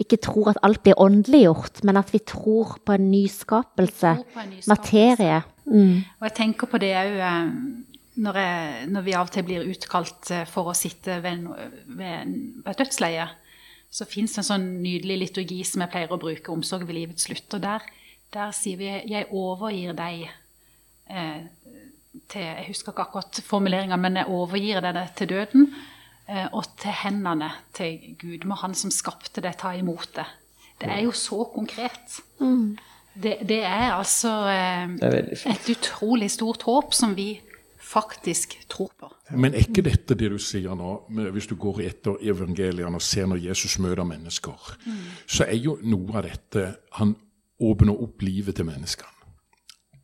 ikke 0.03 0.19
tror 0.21 0.51
at 0.51 0.59
alt 0.67 0.83
blir 0.83 0.99
åndeliggjort, 1.01 1.85
men 1.85 1.97
at 1.97 2.11
vi 2.13 2.19
tror 2.19 2.77
på 2.85 2.93
en 2.99 3.11
nyskapelse. 3.11 4.17
På 4.35 4.41
en 4.43 4.51
nyskapelse. 4.51 4.69
Materie. 4.69 5.43
Mm. 5.65 6.03
Og 6.21 6.27
jeg 6.27 6.35
tenker 6.35 6.67
på 6.67 6.83
det 6.83 6.93
òg 6.99 7.17
når, 8.17 8.39
jeg, 8.41 8.87
når, 8.93 9.05
vi 9.07 9.15
av 9.17 9.29
og 9.29 9.33
til 9.35 9.45
blir 9.47 9.67
utkalt 9.69 10.31
eh, 10.35 10.47
for 10.49 10.71
å 10.71 10.77
sitte 10.77 11.19
ved, 11.25 11.47
ved, 11.99 12.37
et 12.65 12.81
dødsleie, 12.81 13.29
så 13.93 14.07
fins 14.09 14.35
det 14.35 14.43
en 14.43 14.49
sånn 14.51 14.67
nydelig 14.83 15.19
liturgi 15.23 15.61
som 15.69 15.85
jeg 15.85 15.93
pleier 15.93 16.13
å 16.13 16.21
bruke, 16.21 16.53
'Omsorg 16.53 16.89
ved 16.89 16.99
livets 16.99 17.29
slutt'. 17.29 17.55
Og 17.57 17.63
der, 17.65 17.85
der 18.35 18.55
sier 18.57 18.81
vi 18.81 18.89
'Jeg 18.89 19.29
overgir 19.31 19.97
deg' 19.97 20.29
eh, 21.11 21.45
til 22.29 22.43
Jeg 22.43 22.67
husker 22.71 22.93
ikke 22.93 23.05
akkurat 23.07 23.41
formuleringa, 23.45 23.97
men 23.97 24.17
jeg 24.17 24.33
overgir 24.33 24.81
deg 24.81 24.99
til 25.17 25.29
døden. 25.29 25.71
Eh, 26.27 26.49
og 26.53 26.65
til 26.81 26.91
hendene 27.05 27.53
til 27.77 28.17
Gud. 28.19 28.47
Må 28.49 28.59
Han 28.63 28.75
som 28.75 28.91
skapte 28.91 29.41
deg, 29.41 29.57
ta 29.59 29.75
imot 29.77 30.11
det. 30.17 30.27
Det 30.81 30.91
er 30.91 31.05
jo 31.05 31.13
så 31.13 31.45
konkret. 31.55 32.21
Mm. 32.41 32.77
Det, 33.15 33.39
det, 33.49 33.63
er 33.65 33.95
altså 33.95 34.33
eh, 34.51 34.89
det 35.01 35.07
er 35.09 35.53
et 35.55 35.71
utrolig 35.73 36.29
stort 36.31 36.67
håp 36.67 36.93
som 36.95 37.15
vi 37.17 37.41
faktisk 37.87 38.57
tror 38.69 38.91
på. 38.99 39.11
Men 39.31 39.55
er 39.55 39.67
ikke 39.67 39.85
dette 39.87 40.17
det 40.19 40.31
du 40.33 40.39
sier 40.43 40.75
nå, 40.79 40.91
hvis 41.35 41.49
du 41.51 41.55
går 41.61 41.83
etter 41.87 42.19
evangeliene 42.23 42.99
og 42.99 43.05
ser 43.05 43.29
når 43.31 43.45
Jesus 43.45 43.79
møter 43.83 44.07
mennesker, 44.07 44.73
mm. 44.87 45.05
så 45.27 45.47
er 45.47 45.61
jo 45.61 45.79
noe 45.83 46.19
av 46.19 46.27
dette 46.27 46.67
Han 46.99 47.15
åpner 47.63 48.03
opp 48.03 48.23
livet 48.23 48.57
til 48.57 48.67
menneskene. 48.69 49.13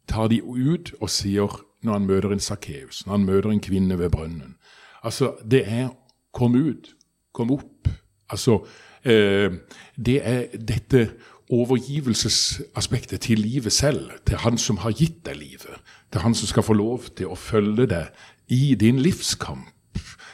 Tar 0.09 0.29
de 0.33 0.41
ut 0.43 0.93
og 1.01 1.11
sier, 1.11 1.51
når 1.83 1.99
han 1.99 2.07
møter 2.07 2.33
en 2.33 2.41
Sakkeus, 2.43 3.05
når 3.07 3.17
han 3.17 3.27
møter 3.27 3.51
en 3.51 3.61
kvinne 3.61 3.99
ved 3.99 4.11
brønnen, 4.11 4.57
Altså, 5.03 5.35
det 5.51 5.65
er 5.67 5.89
kom 6.33 6.55
ut, 6.55 6.95
kom 7.35 7.51
opp. 7.51 7.89
Altså, 8.31 8.61
eh, 9.05 9.51
det 9.97 10.21
er 10.23 10.57
dette 10.57 11.11
overgivelsesaspektet 11.53 13.21
til 13.21 13.39
livet 13.39 13.73
selv, 13.73 14.11
til 14.27 14.37
han 14.37 14.59
som 14.59 14.77
har 14.77 14.95
gitt 14.97 15.25
deg 15.27 15.37
livet. 15.37 15.75
Til 16.13 16.25
han 16.25 16.37
som 16.37 16.51
skal 16.51 16.67
få 16.67 16.77
lov 16.77 17.09
til 17.17 17.33
å 17.33 17.39
følge 17.39 17.87
deg 17.91 18.53
i 18.53 18.75
din 18.79 19.01
livskamp. 19.03 19.71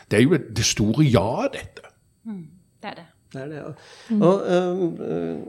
Det 0.09 0.19
er 0.19 0.25
jo 0.25 0.39
det 0.39 0.65
store 0.65 1.05
ja, 1.07 1.47
dette. 1.53 1.91
Mm, 2.25 2.45
det 2.83 2.91
er 2.91 3.01
det. 3.03 3.09
Det 3.33 3.41
er 3.43 3.51
det, 3.51 3.59
ja. 3.61 3.73
Og 4.17 4.47
um, 4.49 5.43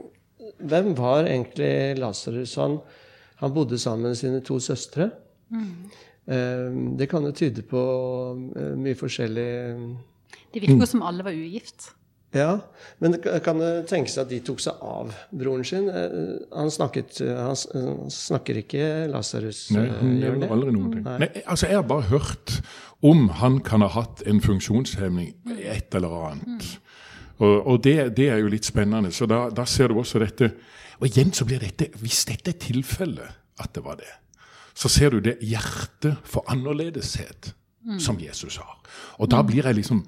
hvem 0.68 0.92
var 0.98 1.24
egentlig 1.24 1.72
Lasarus? 1.98 2.54
Han, 2.60 2.76
han 3.40 3.54
bodde 3.56 3.78
sammen 3.80 4.12
med 4.12 4.20
sine 4.20 4.42
to 4.44 4.58
søstre. 4.60 5.08
Øhm, 6.30 6.98
det 6.98 7.08
kan 7.08 7.24
jo 7.24 7.32
tyde 7.32 7.62
på 7.62 7.80
øh, 8.56 8.78
mye 8.78 8.94
forskjellig 8.94 9.48
Det 10.54 10.62
virker 10.62 10.78
jo 10.78 10.86
som 10.86 11.02
alle 11.02 11.24
var 11.24 11.34
ugift. 11.34 11.90
Ja, 12.32 12.60
men 13.02 13.16
kan 13.42 13.58
det 13.58 13.88
tenkes 13.90 14.14
at 14.22 14.28
de 14.30 14.38
tok 14.46 14.60
seg 14.62 14.76
av 14.86 15.08
broren 15.34 15.64
sin? 15.66 15.88
Eh, 15.90 16.36
Han, 16.54 16.70
snakket, 16.70 17.18
han 17.26 17.56
s- 17.58 17.66
han 17.74 18.10
snakker 18.10 18.60
ikke 18.62 19.08
Lasarus? 19.10 19.64
Nei, 19.74 19.88
han 19.88 19.98
hun 19.98 20.12
gjør 20.20 20.30
nevner 20.36 20.46
det? 20.46 20.50
aldri 20.54 20.74
noen 20.76 20.92
ting. 20.92 21.02
Nei, 21.24 21.28
altså, 21.46 21.66
jeg 21.66 21.80
har 21.80 21.88
bare 21.90 22.06
hørt 22.12 22.60
om 23.02 23.28
han 23.40 23.58
kan 23.66 23.80
ha 23.82 23.88
hatt 23.88 24.22
en 24.30 24.40
funksjonshemning, 24.40 25.34
et 25.58 25.94
eller 25.98 26.14
annet. 26.30 26.68
Og, 27.40 27.66
og 27.66 27.82
det, 27.82 27.96
det 28.16 28.28
er 28.30 28.38
jo 28.44 28.48
litt 28.52 28.64
spennende. 28.68 29.10
Så 29.16 29.26
da, 29.26 29.48
da 29.50 29.64
ser 29.64 29.88
du 29.88 29.98
også 29.98 30.20
dette 30.20 30.52
Og 31.00 31.06
igjen 31.08 31.30
så 31.32 31.46
blir 31.48 31.58
dette 31.62 31.86
Hvis 31.96 32.26
dette 32.28 32.50
er 32.52 32.58
tilfellet 32.60 33.30
at 33.58 33.72
det 33.74 33.82
var 33.84 33.96
det, 33.96 34.10
så 34.76 34.88
ser 34.92 35.10
du 35.16 35.20
det 35.24 35.38
hjertet 35.40 36.18
for 36.24 36.44
annerledeshet 36.52 37.54
som 37.98 38.18
Jesus 38.20 38.56
har. 38.60 38.76
Og 39.18 39.28
da 39.32 39.40
blir 39.42 39.64
jeg 39.64 39.74
liksom 39.80 40.02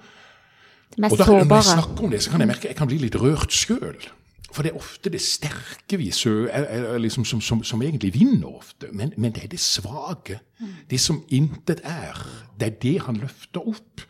De 0.97 0.99
og 0.99 1.05
mest 1.05 1.19
da, 1.19 1.27
når 1.27 1.57
jeg 1.57 1.71
snakker 1.71 2.05
om 2.05 2.11
det, 2.13 2.23
så 2.23 2.31
kan 2.31 2.45
jeg 2.45 2.51
merke 2.53 2.69
jeg 2.69 2.77
kan 2.77 2.91
bli 2.91 2.99
litt 3.01 3.17
rørt 3.21 3.55
sjøl. 3.55 4.11
For 4.53 4.65
det 4.65 4.75
er 4.75 4.81
ofte 4.81 5.11
det 5.13 5.21
sterke 5.25 5.97
vi 5.97 6.11
sø, 6.13 6.47
er, 6.53 6.67
er, 6.69 6.99
liksom, 7.01 7.25
som, 7.25 7.41
som, 7.41 7.63
som 7.65 7.83
egentlig 7.83 8.13
vinner 8.15 8.51
ofte. 8.53 8.91
Men, 8.93 9.15
men 9.17 9.33
det 9.33 9.47
er 9.47 9.53
det 9.55 9.61
svake. 9.61 10.41
Det 10.91 11.01
som 11.01 11.23
intet 11.33 11.81
er. 11.89 12.19
Det 12.61 12.69
er 12.69 12.77
det 12.83 12.95
han 13.07 13.17
løfter 13.23 13.65
opp. 13.73 14.05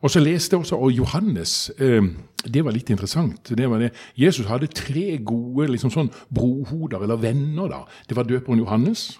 Og 0.00 0.12
så 0.14 0.22
leste 0.22 0.54
jeg 0.54 0.62
også 0.62 0.78
og 0.78 0.92
Johannes. 0.94 1.72
Eh, 1.82 2.12
det 2.46 2.62
var 2.64 2.76
litt 2.76 2.90
interessant. 2.94 3.50
Det 3.50 3.70
var 3.70 3.82
det. 3.82 3.90
Jesus 4.16 4.46
hadde 4.46 4.70
tre 4.70 5.18
gode 5.18 5.66
liksom 5.72 5.90
sånn 5.90 6.12
brohoder, 6.30 7.02
eller 7.02 7.18
venner. 7.18 7.66
da. 7.72 7.82
Det 8.08 8.16
var 8.16 8.28
døperen 8.28 8.62
Johannes. 8.62 9.10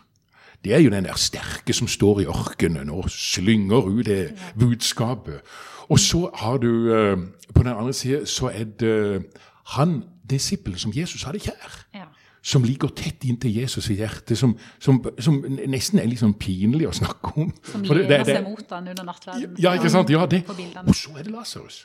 Det 0.65 0.75
er 0.75 0.83
jo 0.83 0.95
den 0.95 1.07
der 1.07 1.19
sterke 1.19 1.75
som 1.75 1.91
står 1.91 2.23
i 2.23 2.31
ørkenen 2.31 2.91
og 2.91 3.11
slynger 3.11 3.91
ut 3.91 4.07
det 4.07 4.23
budskapet. 4.59 5.43
Og 5.89 5.99
så 5.99 6.31
har 6.35 6.59
du 6.61 6.93
eh, 6.95 7.17
På 7.55 7.63
den 7.63 7.73
andre 7.73 7.93
siden 7.93 8.27
så 8.27 8.51
er 8.53 8.65
det 8.65 9.27
han 9.69 10.03
disippelen 10.31 10.79
som 10.79 10.93
Jesus 10.95 11.23
hadde 11.23 11.41
kjær. 11.41 11.75
Ja. 11.95 12.05
Som 12.43 12.63
ligger 12.63 12.89
tett 12.97 13.25
inntil 13.25 13.57
Jesus 13.57 13.89
i 13.91 13.97
hjertet, 13.99 14.39
som, 14.39 14.55
som, 14.81 15.01
som 15.21 15.41
nesten 15.69 15.99
er 15.99 16.07
litt 16.09 16.21
sånn 16.21 16.37
pinlig 16.39 16.87
å 16.89 16.93
snakke 16.97 17.33
om. 17.43 17.51
Som 17.67 17.83
lener 17.83 18.25
seg 18.25 18.47
mot 18.47 18.71
han 18.73 18.87
under 18.89 19.05
nattverden. 19.09 19.57
ja, 19.61 19.73
ikke 19.77 19.91
sant? 19.93 20.13
Ja, 20.13 20.23
det. 20.31 20.45
Og 20.49 20.95
så 20.97 21.13
er 21.19 21.27
det 21.27 21.33
Lasarus. 21.35 21.81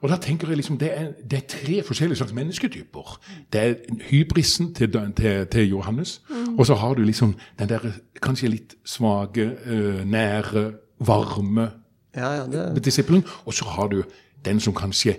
Og 0.00 0.08
da 0.10 0.18
tenker 0.22 0.50
jeg 0.50 0.62
liksom, 0.62 0.78
det 0.80 0.90
er, 0.96 1.12
det 1.20 1.38
er 1.42 1.46
tre 1.54 1.82
forskjellige 1.86 2.22
slags 2.22 2.34
mennesketyper. 2.38 3.12
Det 3.52 3.62
er 3.62 4.00
hybrisen 4.08 4.72
til, 4.74 4.90
til, 5.18 5.46
til 5.52 5.68
Johannes, 5.68 6.22
og 6.56 6.66
så 6.66 6.78
har 6.80 6.96
du 6.98 7.04
liksom 7.06 7.36
den 7.60 7.70
der 7.70 7.86
kanskje 8.22 8.50
litt 8.56 8.74
svake, 8.88 9.50
eh, 9.66 10.02
nære, 10.08 10.66
varme 11.02 11.68
Ja, 12.16 12.32
ja, 12.40 12.46
det, 12.46 12.84
disippelen. 12.84 13.24
Og 13.46 13.54
så 13.56 13.64
har 13.64 13.88
du 13.88 14.02
den 14.44 14.60
som 14.60 14.74
kanskje 14.74 15.16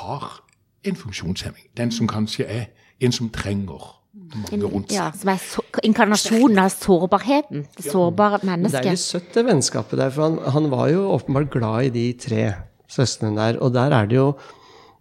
har 0.00 0.42
en 0.86 0.96
funksjonshemming. 0.96 1.68
Den 1.76 1.92
som 1.94 2.08
kanskje 2.10 2.46
er 2.48 2.66
en 3.00 3.12
som 3.12 3.30
trenger 3.30 3.92
mange 4.16 4.66
rundt 4.66 4.90
seg. 4.90 4.98
Ja, 4.98 5.10
som 5.14 5.30
er 5.30 5.40
så, 5.42 5.64
inkarnasjonen 5.86 6.60
av 6.62 6.70
sårbarheten. 6.74 7.66
Det 7.76 7.90
sårbare 7.90 8.40
mennesket. 8.46 8.82
det 8.82 8.92
er 8.92 8.96
litt 8.96 9.04
søtt, 9.04 9.32
det 9.34 9.44
vennskapet 9.46 10.00
der. 10.00 10.12
For 10.14 10.28
han, 10.28 10.38
han 10.54 10.70
var 10.72 10.90
jo 10.92 11.08
åpenbart 11.14 11.50
glad 11.54 11.90
i 11.90 11.94
de 11.94 12.06
tre 12.20 12.46
søstrene 12.90 13.36
der. 13.38 13.60
Og 13.62 13.74
der 13.76 13.94
er 13.94 14.08
det 14.10 14.18
jo 14.18 14.30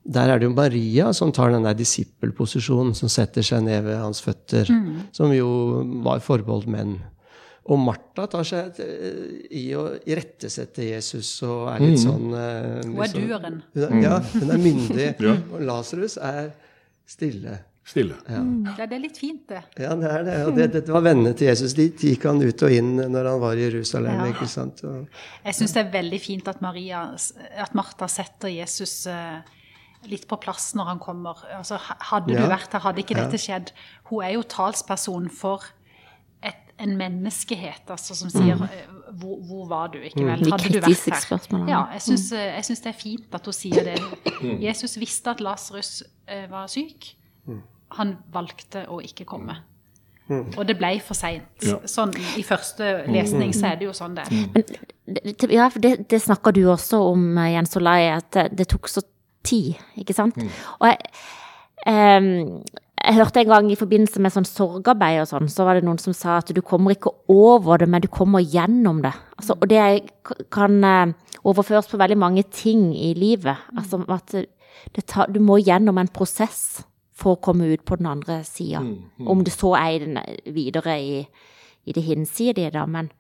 der 0.05 0.29
er 0.29 0.38
det 0.38 0.45
jo 0.45 0.53
Maria 0.53 1.07
som 1.17 1.31
tar 1.33 1.49
den 1.49 1.63
der 1.65 1.73
disippelposisjonen, 1.73 2.93
som 2.93 3.09
setter 3.09 3.41
seg 3.41 3.63
ned 3.65 3.88
ved 3.88 3.97
hans 3.97 4.21
føtter. 4.21 4.69
Som 5.15 5.33
jo 5.33 5.47
var 6.05 6.21
forbeholdt 6.21 6.69
menn. 6.69 6.99
Og 7.65 7.80
Martha 7.82 8.28
tar 8.30 8.43
seg 8.45 8.78
eh, 8.84 9.45
i 9.58 9.63
å 9.73 9.88
irettesette 10.06 10.84
Jesus 10.86 11.32
og 11.47 11.69
er 11.73 11.80
litt 11.82 11.97
sånn 12.04 12.28
liksom, 12.30 12.91
Hun 12.91 12.99
er 13.01 13.08
sånn- 13.10 13.30
duren. 13.30 13.62
Hun 13.73 13.86
er, 13.88 13.95
ja, 14.04 14.19
hun 14.36 14.51
er 14.54 14.60
myndig. 14.62 15.08
Og 15.56 15.63
Lasarus 15.65 16.19
er 16.21 16.51
stille. 17.10 17.58
Stille. 17.86 18.15
Ja, 18.30 18.39
det 18.89 18.95
er 18.97 19.01
litt 19.04 19.17
fint, 19.21 19.43
det. 19.49 19.60
Ja, 19.78 19.91
det 19.97 20.10
er 20.10 20.23
det. 20.25 20.36
Og 20.49 20.56
det, 20.58 20.65
dette 20.73 20.93
var 20.93 21.04
vennene 21.06 21.36
til 21.38 21.51
Jesus. 21.51 21.73
De 21.78 21.86
gikk 21.93 22.23
han 22.25 22.39
ut 22.41 22.63
og 22.65 22.73
inn 22.73 22.95
når 23.13 23.28
han 23.30 23.41
var 23.43 23.58
i 23.62 23.65
Jerusalem. 23.67 24.15
Ja. 24.23 24.30
ikke 24.34 24.47
sant? 24.49 24.82
Og, 24.89 25.04
Jeg 25.45 25.54
syns 25.60 25.73
det 25.75 25.84
er 25.84 25.91
veldig 25.93 26.21
fint 26.23 26.49
at, 26.49 26.62
Maria, 26.65 27.04
at 27.62 27.75
Martha 27.78 28.08
setter 28.10 28.49
Jesus 28.49 29.04
eh, 29.06 29.38
litt 30.10 30.25
på 30.30 30.38
plass 30.41 30.71
når 30.78 30.89
han 30.95 30.99
kommer. 31.01 31.41
Altså, 31.60 31.78
ha- 31.78 31.97
hadde 32.10 32.34
Ja. 32.34 32.41
du 32.45 32.54
vært 32.56 32.73
her, 32.73 32.86
hadde 32.88 33.01
ikke 33.06 33.17
dette 33.21 33.38
skjedd. 33.41 33.69
Hun 34.10 34.23
er 34.25 34.34
jo 34.34 34.41
talsperson 34.49 35.30
for 35.30 35.62
et, 35.65 35.74
en 36.81 36.95
menneskehet 36.99 37.91
altså, 37.93 38.15
som 38.17 38.31
sier 38.33 38.59
eh, 38.67 38.88
hvor, 39.15 39.38
hvor 39.47 39.67
var 39.69 39.91
du, 39.93 39.99
ikke 40.03 40.25
vel? 40.25 40.43
Hadde 40.51 40.73
du 40.73 40.81
vært 40.83 41.05
her? 41.07 41.67
Ja, 41.69 41.85
jeg 41.95 42.03
syns, 42.03 42.25
eh, 42.35 42.49
jeg 42.57 42.65
syns 42.69 42.83
det 42.83 42.91
er 42.91 42.97
fint 42.99 43.38
at 43.38 43.47
hun 43.47 43.55
sier 43.55 43.88
det. 43.88 43.95
Jesus 44.63 44.97
visste 44.99 45.31
at 45.31 45.43
Lasarus 45.43 46.01
eh, 46.27 46.49
var 46.51 46.67
syk. 46.71 47.13
Han 47.95 48.17
valgte 48.33 48.83
å 48.91 48.99
ikke 49.05 49.27
komme. 49.29 49.55
Og 50.27 50.63
det 50.65 50.73
ble 50.79 50.95
for 51.05 51.17
seint. 51.17 51.47
Ja. 51.63 51.77
Sånn, 51.89 52.11
I 52.35 52.43
første 52.43 53.05
lesning 53.13 53.53
så 53.53 53.69
er 53.71 53.79
det 53.79 53.88
jo 53.88 53.93
sånn 53.95 54.15
det 54.17 54.25
er. 54.25 54.47
Men 54.55 55.53
ja, 55.53 55.67
for 55.69 55.83
det, 55.83 55.93
det 56.09 56.19
snakker 56.23 56.55
du 56.55 56.63
også 56.73 57.03
om, 57.11 57.27
eh, 57.38 57.53
Jens 57.53 57.77
Olai, 57.77 57.99
at 58.15 58.31
det, 58.33 58.49
det 58.57 58.69
tok 58.73 58.89
så 58.89 59.05
tid, 59.45 59.75
ikke 60.01 60.15
sant? 60.17 60.39
Og 60.79 60.88
jeg, 60.89 60.97
jeg 63.05 63.17
hørte 63.19 63.41
en 63.41 63.51
gang 63.51 63.67
i 63.69 63.77
forbindelse 63.77 64.21
med 64.23 64.33
sånn 64.33 64.47
sorgarbeid 64.47 65.21
og 65.21 65.29
sånn, 65.29 65.49
så 65.51 65.65
var 65.67 65.77
det 65.77 65.85
noen 65.85 65.99
som 66.01 66.15
sa 66.15 66.39
at 66.39 66.49
du 66.55 66.61
kommer 66.65 66.95
ikke 66.95 67.11
over 67.31 67.81
det, 67.81 67.89
men 67.91 68.01
du 68.01 68.07
kommer 68.09 68.41
gjennom 68.41 69.03
det. 69.05 69.13
Altså, 69.38 69.57
og 69.59 69.69
det 69.69 69.83
kan 70.53 70.79
eh, 70.83 71.13
overføres 71.45 71.89
på 71.91 71.99
veldig 72.01 72.17
mange 72.17 72.45
ting 72.49 72.89
i 72.95 73.13
livet. 73.17 73.67
Altså 73.77 74.01
at 74.07 74.33
det 74.95 75.05
tar, 75.11 75.29
du 75.31 75.41
må 75.43 75.59
gjennom 75.61 75.99
en 76.01 76.11
prosess 76.11 76.85
for 77.15 77.35
å 77.35 77.41
komme 77.43 77.69
ut 77.71 77.85
på 77.88 77.99
den 77.99 78.09
andre 78.11 78.41
sida. 78.47 78.81
Om 79.31 79.43
det 79.45 79.53
så 79.55 79.75
er 79.79 79.99
den, 80.03 80.19
videre 80.55 80.97
i, 80.99 81.21
i 81.85 81.95
det 81.95 82.03
hinsidige, 82.03 82.73
da, 82.75 82.88
men, 82.89 83.11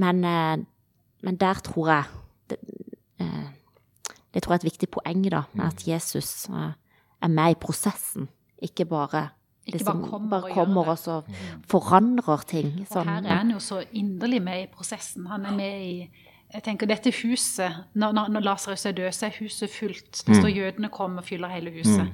men, 0.00 0.22
eh, 0.24 0.56
men 1.24 1.40
der 1.40 1.60
tror 1.64 1.90
jeg 1.90 2.04
det, 2.52 2.60
eh, 3.24 3.44
det 4.34 4.42
tror 4.42 4.54
jeg 4.54 4.60
er 4.60 4.64
et 4.64 4.72
viktig 4.72 4.90
poeng, 4.94 5.26
da, 5.30 5.44
med 5.54 5.66
at 5.72 5.84
Jesus 5.88 6.48
er 7.24 7.32
med 7.32 7.54
i 7.56 7.58
prosessen. 7.60 8.28
Ikke 8.64 8.86
bare 8.88 9.30
Ikke 9.66 9.78
liksom, 9.78 10.02
bare 10.02 10.10
kommer 10.10 10.30
bare 10.30 10.50
og 10.50 10.54
kommer 10.58 10.90
og 10.92 10.98
så 11.00 11.18
forandrer 11.70 12.44
ting. 12.50 12.70
Og 12.84 12.92
Sånn, 12.92 13.08
her 13.08 13.24
er 13.24 13.40
han 13.40 13.50
jo 13.54 13.60
så 13.64 13.80
inderlig 13.96 14.42
med 14.44 14.66
i 14.66 14.70
prosessen. 14.72 15.26
Han 15.32 15.46
er 15.48 15.56
med 15.56 15.82
i 15.88 15.96
jeg 16.54 16.62
tenker 16.62 16.86
dette 16.86 17.10
huset, 17.24 17.80
Når, 17.98 18.12
når, 18.14 18.28
når 18.36 18.44
Lasarus 18.46 18.84
er 18.86 18.92
død, 18.94 19.10
så 19.16 19.26
er 19.26 19.38
huset 19.40 19.70
fullt. 19.74 20.20
Det 20.26 20.36
står 20.38 20.52
jødene 20.54 20.90
kommer 20.92 21.24
og 21.24 21.26
fyller 21.26 21.50
hele 21.50 21.72
huset. 21.74 22.12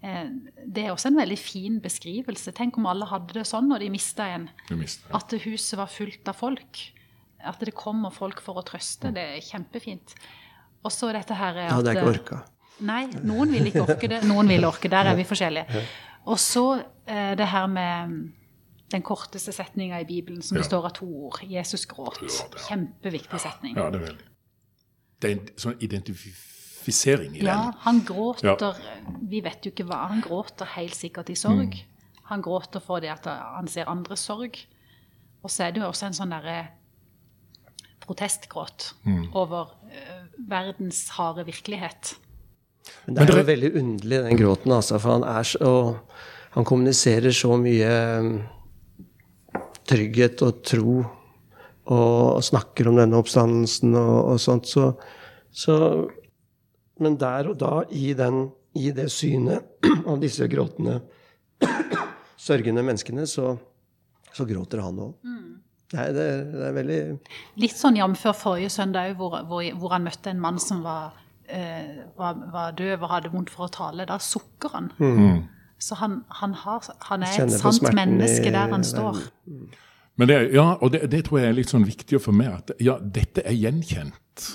Eh, 0.00 0.30
Det 0.64 0.86
er 0.86 0.92
også 0.94 1.10
en 1.10 1.18
veldig 1.18 1.38
fin 1.38 1.80
beskrivelse. 1.84 2.54
Tenk 2.56 2.78
om 2.78 2.86
alle 2.88 3.04
hadde 3.10 3.34
det 3.36 3.44
sånn 3.50 3.68
når 3.68 3.84
de 3.84 3.90
mista 3.92 4.24
en. 4.32 4.48
At 5.12 5.34
huset 5.44 5.76
var 5.76 5.90
fullt 5.92 6.28
av 6.32 6.38
folk. 6.38 6.80
At 7.44 7.60
det 7.60 7.74
kommer 7.74 8.10
folk 8.14 8.40
for 8.40 8.56
å 8.56 8.64
trøste. 8.64 9.12
Det 9.12 9.26
er 9.36 9.44
kjempefint. 9.44 10.14
Og 10.84 10.94
så 10.94 11.12
dette 11.12 11.34
her 11.36 11.58
er 11.58 11.68
ja, 11.68 11.76
at 11.78 11.84
det 11.84 11.96
er 11.96 12.00
ikke 12.00 12.14
orka. 12.14 12.40
Nei, 12.80 13.06
noen 13.26 13.50
vil 13.52 13.66
ikke 13.70 13.82
orke 13.82 14.08
det. 14.10 14.22
Noen 14.28 14.48
vil 14.48 14.64
orke. 14.68 14.88
Der 14.92 15.10
er 15.10 15.16
vi 15.18 15.24
forskjellige. 15.26 15.82
Og 16.28 16.38
så 16.38 16.64
eh, 17.06 17.34
det 17.38 17.46
her 17.48 17.66
med 17.66 18.08
mm, 18.08 18.32
den 18.92 19.02
korteste 19.02 19.52
setninga 19.52 19.98
i 20.00 20.06
Bibelen 20.08 20.42
som 20.42 20.58
består 20.60 20.84
av 20.86 20.94
to 20.98 21.08
ord. 21.28 21.40
Jesus 21.42 21.86
gråt. 21.90 22.20
Kjempeviktig 22.68 23.40
setning. 23.40 23.76
Ja, 23.76 23.88
det 23.90 24.00
er 24.00 24.06
veldig. 24.06 24.26
Det 25.18 25.30
er 25.30 25.34
en 25.38 25.48
sånn 25.58 25.78
identifisering 25.82 27.34
i 27.34 27.40
den. 27.42 27.48
Ja, 27.50 27.72
han 27.82 28.02
gråter 28.06 28.76
Vi 29.28 29.40
vet 29.42 29.66
jo 29.66 29.72
ikke 29.74 29.88
hva. 29.88 30.04
Han 30.12 30.20
gråter 30.22 30.68
helt 30.76 30.94
sikkert 30.94 31.30
i 31.30 31.36
sorg. 31.36 31.74
Mm. 31.74 32.22
Han 32.30 32.42
gråter 32.44 32.80
for 32.84 33.00
det 33.00 33.10
at 33.10 33.26
han 33.26 33.66
ser 33.68 33.88
andres 33.90 34.20
sorg. 34.28 34.60
Og 35.42 35.50
så 35.50 35.64
er 35.66 35.72
det 35.74 35.82
jo 35.82 35.88
også 35.88 36.06
en 36.10 36.16
sånn 36.18 36.30
derre 36.36 36.58
protestgråt 38.04 38.92
Mm. 39.04 39.28
over 39.34 39.74
eh, 39.92 40.24
verdens 40.48 41.08
harde 41.16 41.44
virkelighet. 41.46 42.14
Men 43.06 43.14
det 43.18 43.24
er 43.34 43.40
jo 43.42 43.46
veldig 43.48 43.70
underlig, 43.80 44.18
den 44.26 44.38
gråten, 44.40 44.72
altså. 44.76 44.98
For 45.00 45.16
han 45.18 45.24
er 45.28 45.42
så 45.48 45.72
Han 46.56 46.64
kommuniserer 46.64 47.30
så 47.36 47.54
mye 47.60 47.88
um, 48.18 48.28
trygghet 49.88 50.40
og 50.46 50.62
tro, 50.66 50.94
og, 51.88 52.40
snakker 52.44 52.88
om 52.90 52.96
denne 52.98 53.16
oppstandelsen 53.20 53.94
og, 53.96 54.32
og 54.34 54.40
sånt. 54.42 54.66
Så 54.68 54.90
Så, 55.50 55.74
men 57.00 57.16
der 57.20 57.48
og 57.48 57.56
da, 57.60 57.82
i, 57.90 58.12
den, 58.14 58.50
i 58.76 58.90
det 58.92 59.08
synet 59.10 59.64
av 60.10 60.18
disse 60.20 60.44
gråtende, 60.52 60.98
sørgende 62.48 62.84
menneskene, 62.84 63.24
så, 63.26 63.54
så 64.36 64.44
gråter 64.46 64.82
han 64.84 64.98
òg. 65.06 65.14
Nei, 65.94 66.04
det, 66.12 66.26
er- 66.34 66.44
det 66.52 66.66
er 66.68 66.74
veldig 66.76 66.98
Litt 67.64 67.76
sånn 67.78 67.96
jf. 67.96 68.26
forrige 68.36 68.68
søndag 68.70 69.14
òg, 69.14 69.16
hvor, 69.20 69.38
hvor, 69.48 69.64
hvor 69.80 69.94
han 69.96 70.04
møtte 70.04 70.30
en 70.34 70.40
mann 70.42 70.60
som 70.60 70.82
var, 70.84 71.16
eh, 71.48 72.04
var, 72.18 72.38
var 72.52 72.70
døv 72.78 73.02
og 73.02 73.10
hadde 73.10 73.30
vondt 73.32 73.50
for 73.50 73.66
å 73.66 73.72
tale. 73.72 74.04
Da 74.08 74.18
sukker 74.18 74.68
han. 74.74 74.90
Så 75.78 75.94
han, 76.00 76.24
han, 76.40 76.54
har, 76.54 76.84
han 77.10 77.22
er 77.22 77.26
et 77.28 77.36
Kjenner 77.36 77.58
sant 77.58 77.94
menneske 77.94 78.50
der 78.50 78.72
han 78.72 78.84
står. 78.84 79.20
Men 80.18 80.28
det, 80.28 80.38
ja, 80.54 80.72
og 80.82 80.90
det, 80.92 81.04
det 81.12 81.24
tror 81.28 81.38
jeg 81.38 81.48
er 81.52 81.54
litt 81.60 81.70
sånn 81.70 81.84
viktig 81.86 82.18
for 82.20 82.34
meg, 82.34 82.48
at 82.56 82.72
ja, 82.82 82.96
dette 82.98 83.44
er 83.46 83.54
gjenkjent. 83.54 84.48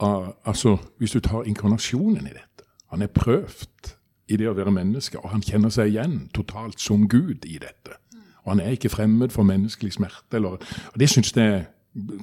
av- 0.00 0.34
altså, 0.44 0.76
Hvis 0.98 1.10
du 1.12 1.20
tar 1.20 1.42
inkarnasjonen 1.50 2.26
i 2.26 2.30
dette. 2.36 2.64
Han 2.90 3.02
er 3.02 3.06
prøvd 3.10 3.92
i 4.28 4.36
det 4.36 4.46
å 4.48 4.54
være 4.54 4.70
menneske, 4.70 5.18
og 5.18 5.30
han 5.30 5.42
kjenner 5.42 5.70
seg 5.74 5.90
igjen 5.90 6.28
totalt 6.34 6.78
som 6.80 7.08
Gud 7.08 7.44
i 7.44 7.58
dette. 7.58 7.96
Og 8.44 8.52
han 8.54 8.60
er 8.60 8.70
ikke 8.76 8.88
fremmed 8.90 9.30
for 9.32 9.42
menneskelig 9.42 9.92
smerte. 9.98 10.36
Eller, 10.38 10.48
og 10.92 10.98
Det 10.98 11.08
syns 11.10 11.32
jeg 11.36 11.66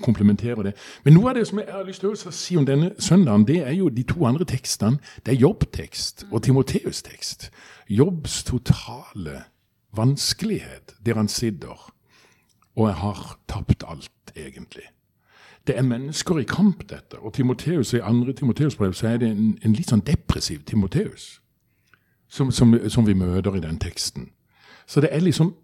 komplementerer 0.01 0.63
det. 0.63 0.73
Men 1.03 1.13
noe 1.13 1.29
av 1.29 1.37
det 1.37 1.45
som 1.47 1.59
jeg 1.61 1.69
har 1.71 1.85
lyst 1.85 2.01
til 2.01 2.09
å 2.13 2.33
si 2.33 2.57
om 2.57 2.65
denne 2.65 2.91
søndagen, 2.99 3.45
det 3.47 3.59
er 3.61 3.75
jo 3.77 3.89
de 3.93 4.03
to 4.03 4.25
andre 4.25 4.47
tekstene. 4.49 4.97
Det 5.25 5.35
er 5.35 5.43
jobbtekst 5.43 6.25
og 6.31 6.43
Timoteus-tekst. 6.43 7.51
Jobbs 7.89 8.43
totale 8.43 9.43
vanskelighet 9.95 10.95
der 11.05 11.21
han 11.21 11.27
sitter 11.27 11.89
og 12.79 12.87
jeg 12.87 12.95
har 12.95 13.39
tapt 13.47 13.83
alt, 13.87 14.31
egentlig. 14.35 14.83
Det 15.67 15.77
er 15.77 15.81
mennesker 15.81 16.39
i 16.39 16.43
kamp, 16.43 16.89
dette. 16.89 17.19
Og 17.19 17.33
Timoteus, 17.33 17.93
i 17.93 17.99
andre 17.99 18.33
Timoteus-brev 18.33 18.93
så 18.93 19.07
er 19.07 19.17
det 19.17 19.29
en, 19.31 19.57
en 19.65 19.73
litt 19.73 19.91
sånn 19.91 20.05
depressiv 20.05 20.63
Timoteus 20.65 21.41
som, 22.29 22.51
som, 22.51 22.77
som 22.89 23.07
vi 23.07 23.13
møter 23.13 23.57
i 23.57 23.63
den 23.63 23.79
teksten. 23.79 24.29
Så 24.87 25.01
det 25.01 25.09
er 25.11 25.19
liksom 25.19 25.55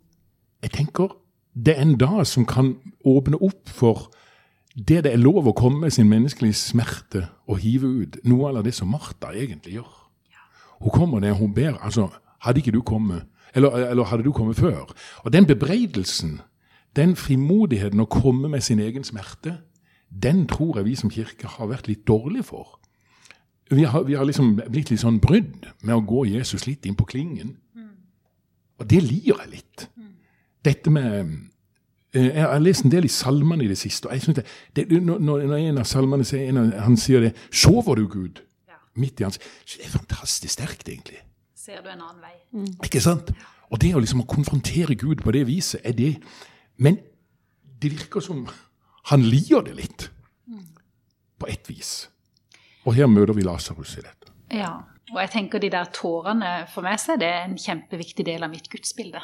Jeg 0.63 0.71
tenker 0.71 1.11
det 1.55 1.77
er 1.77 1.81
en 1.81 1.97
dag 1.97 2.27
som 2.27 2.45
kan 2.45 2.75
åpne 3.05 3.39
opp 3.41 3.69
for 3.69 4.09
det 4.75 5.05
det 5.05 5.13
er 5.13 5.21
lov 5.21 5.47
å 5.47 5.55
komme 5.55 5.85
med 5.85 5.93
sin 5.95 6.09
menneskelige 6.11 6.57
smerte 6.59 7.29
og 7.47 7.61
hive 7.63 7.87
ut. 7.87 8.17
Noe 8.27 8.51
av 8.51 8.65
det 8.65 8.73
som 8.75 8.91
Martha 8.91 9.31
egentlig 9.31 9.77
gjør. 9.77 9.93
Hun 10.83 10.91
kommer 10.91 11.23
der, 11.23 11.33
hun 11.33 11.53
ber 11.53 11.79
altså, 11.81 12.09
Hadde 12.45 12.59
ikke 12.59 12.71
du 12.75 12.81
kommet? 12.81 13.23
Eller, 13.55 13.71
eller 13.89 14.03
hadde 14.03 14.23
du 14.23 14.31
kommet 14.31 14.59
før? 14.59 14.91
Og 15.23 15.33
den 15.33 15.47
bebreidelsen, 15.47 16.41
den 16.95 17.15
frimodigheten 17.15 18.03
å 18.03 18.05
komme 18.05 18.51
med 18.51 18.61
sin 18.61 18.79
egen 18.79 19.03
smerte, 19.03 19.55
den 20.11 20.43
tror 20.47 20.77
jeg 20.77 20.85
vi 20.85 20.95
som 20.99 21.09
kirke 21.09 21.47
har 21.47 21.71
vært 21.71 21.87
litt 21.87 22.03
dårlige 22.07 22.43
for. 22.51 22.75
Vi 23.71 23.87
har, 23.89 24.03
vi 24.05 24.13
har 24.13 24.27
liksom 24.27 24.59
blitt 24.59 24.91
litt 24.91 25.01
sånn 25.01 25.17
brydd 25.23 25.65
med 25.81 25.95
å 25.95 26.03
gå 26.05 26.27
Jesus 26.35 26.67
litt 26.67 26.85
inn 26.85 26.99
på 26.99 27.07
klingen. 27.09 27.55
Og 28.77 28.85
det 28.91 29.01
lir 29.01 29.31
jeg 29.31 29.49
litt. 29.49 29.87
Dette 30.65 30.91
med 30.91 31.11
eh, 32.13 32.31
Jeg 32.31 32.41
har 32.41 32.59
lest 32.59 32.85
en 32.85 32.91
del 32.91 33.05
i 33.05 33.11
salmene 33.11 33.63
i 33.65 33.69
det 33.69 33.77
siste. 33.77 34.09
og 34.09 34.13
jeg 34.13 34.21
synes 34.25 34.41
det, 34.41 34.45
det, 34.75 35.03
når, 35.03 35.19
når 35.21 35.55
en 35.57 35.77
av 35.83 35.87
salmene 35.89 36.25
sier, 36.25 36.49
en 36.49 36.57
av, 36.63 36.73
han 36.87 36.97
sier 36.97 37.21
det 37.21 37.35
'Sover 37.51 37.95
du, 37.95 38.07
Gud?' 38.07 38.41
midt 38.95 39.19
i 39.19 39.23
hans 39.23 39.39
så 39.65 39.77
Det 39.77 39.85
er 39.85 39.89
fantastisk 39.89 40.53
sterkt, 40.53 40.89
egentlig. 40.89 41.19
Ser 41.55 41.81
du 41.81 41.89
en 41.89 42.01
annen 42.01 42.21
vei? 42.21 42.67
Ikke 42.83 43.01
sant? 43.01 43.31
Og 43.69 43.81
det 43.81 43.95
å 43.95 43.99
liksom 43.99 44.21
å 44.23 44.29
konfrontere 44.29 44.95
Gud 44.95 45.23
på 45.23 45.33
det 45.35 45.45
viset, 45.47 45.81
er 45.83 45.91
det 45.91 46.15
Men 46.77 46.97
det 47.81 47.91
virker 47.91 48.19
som 48.19 48.47
han 49.11 49.21
lier 49.21 49.63
det 49.63 49.75
litt. 49.75 50.09
På 51.39 51.47
ett 51.47 51.69
vis. 51.69 52.09
Og 52.85 52.95
her 52.95 53.07
møter 53.07 53.33
vi 53.33 53.43
Lasarus 53.43 53.97
i 53.97 54.03
dette. 54.03 54.31
Ja, 54.51 54.83
og 55.11 55.19
jeg 55.21 55.31
tenker 55.31 55.59
de 55.59 55.69
der 55.69 55.89
tårene, 55.93 56.67
for 56.73 56.85
meg 56.85 56.99
så 56.99 57.15
er 57.15 57.21
det 57.21 57.31
en 57.31 57.57
kjempeviktig 57.57 58.25
del 58.25 58.43
av 58.43 58.51
mitt 58.51 58.69
gudsbilde. 58.71 59.21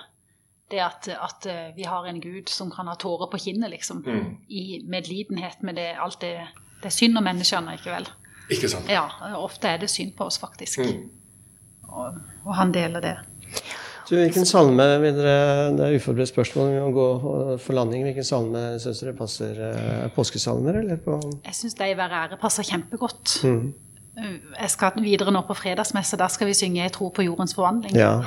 Det 0.72 0.80
at, 0.80 1.08
at 1.12 1.46
eh, 1.52 1.76
vi 1.76 1.84
har 1.84 2.06
en 2.08 2.22
Gud 2.24 2.50
som 2.50 2.72
kan 2.72 2.88
ha 2.88 2.96
tårer 2.96 3.28
på 3.32 3.40
kinnet, 3.44 3.70
liksom. 3.74 4.04
I 4.48 4.82
medlidenhet 4.88 5.64
med 5.64 5.76
det, 5.76 5.92
alt 6.00 6.22
det 6.22 6.36
Det 6.82 6.90
er 6.90 6.96
synd 6.96 7.18
om 7.18 7.24
menneskene, 7.24 7.76
ikke 7.78 7.92
vel? 7.94 8.08
Ikke 8.50 8.70
sant? 8.72 8.90
Ja, 8.90 9.06
ofte 9.38 9.70
er 9.70 9.78
det 9.78 9.90
synd 9.90 10.16
på 10.18 10.26
oss, 10.26 10.40
faktisk. 10.42 10.80
Og, 11.92 12.18
og 12.46 12.56
han 12.56 12.72
deler 12.74 13.04
det. 13.04 13.18
Du, 14.12 14.18
hvilken 14.18 14.46
salme 14.46 14.84
vil 15.00 15.16
dere 15.16 15.70
Det 15.78 15.86
er 15.86 15.94
uforberedt 15.96 16.32
spørsmål, 16.34 16.72
vi 16.74 16.80
må 16.84 16.90
gå 16.96 17.06
for 17.64 17.78
landing. 17.78 18.04
Hvilken 18.04 18.28
salme 18.28 18.64
syns 18.84 19.04
dere 19.04 19.14
passer? 19.16 19.62
eh, 19.70 20.08
Påskesalmer, 20.16 20.82
eller 20.82 21.00
på 21.00 21.20
Jeg 21.46 21.56
syns 21.56 21.78
de 21.80 21.92
være 21.98 22.26
ære 22.26 22.40
passer 22.42 22.68
kjempegodt. 22.68 23.38
Mm. 23.48 23.70
Jeg 24.60 24.70
skal 24.74 25.00
videre 25.00 25.32
nå 25.32 25.42
på 25.48 25.56
fredagsmesse. 25.56 26.18
Der 26.20 26.28
skal 26.28 26.48
vi 26.48 26.54
synge 26.54 26.82
'Jeg 26.82 26.92
tror 26.92 27.10
på 27.10 27.22
jordens 27.22 27.54
forvandling'. 27.54 27.96
Ja. 27.96 28.20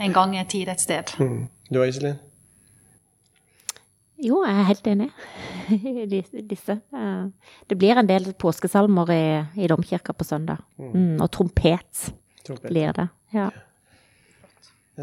En 0.00 0.12
gang 0.12 0.36
en 0.36 0.46
tid 0.48 0.68
et 0.68 0.80
sted. 0.80 1.12
Mm. 1.20 1.48
Du 1.72 1.80
og 1.80 1.88
Iselin? 1.88 2.16
Jo, 4.22 4.44
jeg 4.46 4.54
er 4.54 4.68
helt 4.68 4.86
enig 4.86 5.08
i 6.38 6.42
disse. 6.46 6.78
Eh, 6.94 7.24
Det 7.68 7.78
blir 7.78 7.98
en 7.98 8.06
del 8.08 8.32
påskesalmer 8.38 9.10
i, 9.10 9.24
i 9.64 9.66
domkirka 9.70 10.12
på 10.14 10.24
søndag. 10.24 10.62
Mm, 10.78 11.20
og 11.20 11.30
trompet 11.30 12.12
Trompet. 12.46 12.68
blir 12.70 12.92
det. 12.92 13.08
Ja. 13.34 13.50
Du 14.96 15.02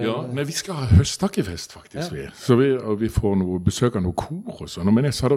Ja, 0.00 0.22
men 0.32 0.46
vi 0.46 0.52
skal 0.52 0.74
ha 0.74 0.86
høsttakkefest, 0.96 1.72
faktisk. 1.72 2.12
Ja. 2.16 2.30
Så 2.34 2.56
vi, 2.56 2.70
og 2.72 3.00
vi 3.00 3.08
får 3.12 3.34
noe 3.36 3.58
besøk 3.60 3.96
av 3.96 4.02
noe 4.02 4.16
kor 4.16 4.62
og 4.64 4.68
sånn. 4.72 4.88
Men 4.94 5.04
jeg 5.04 5.14
sa 5.14 5.28
da 5.28 5.36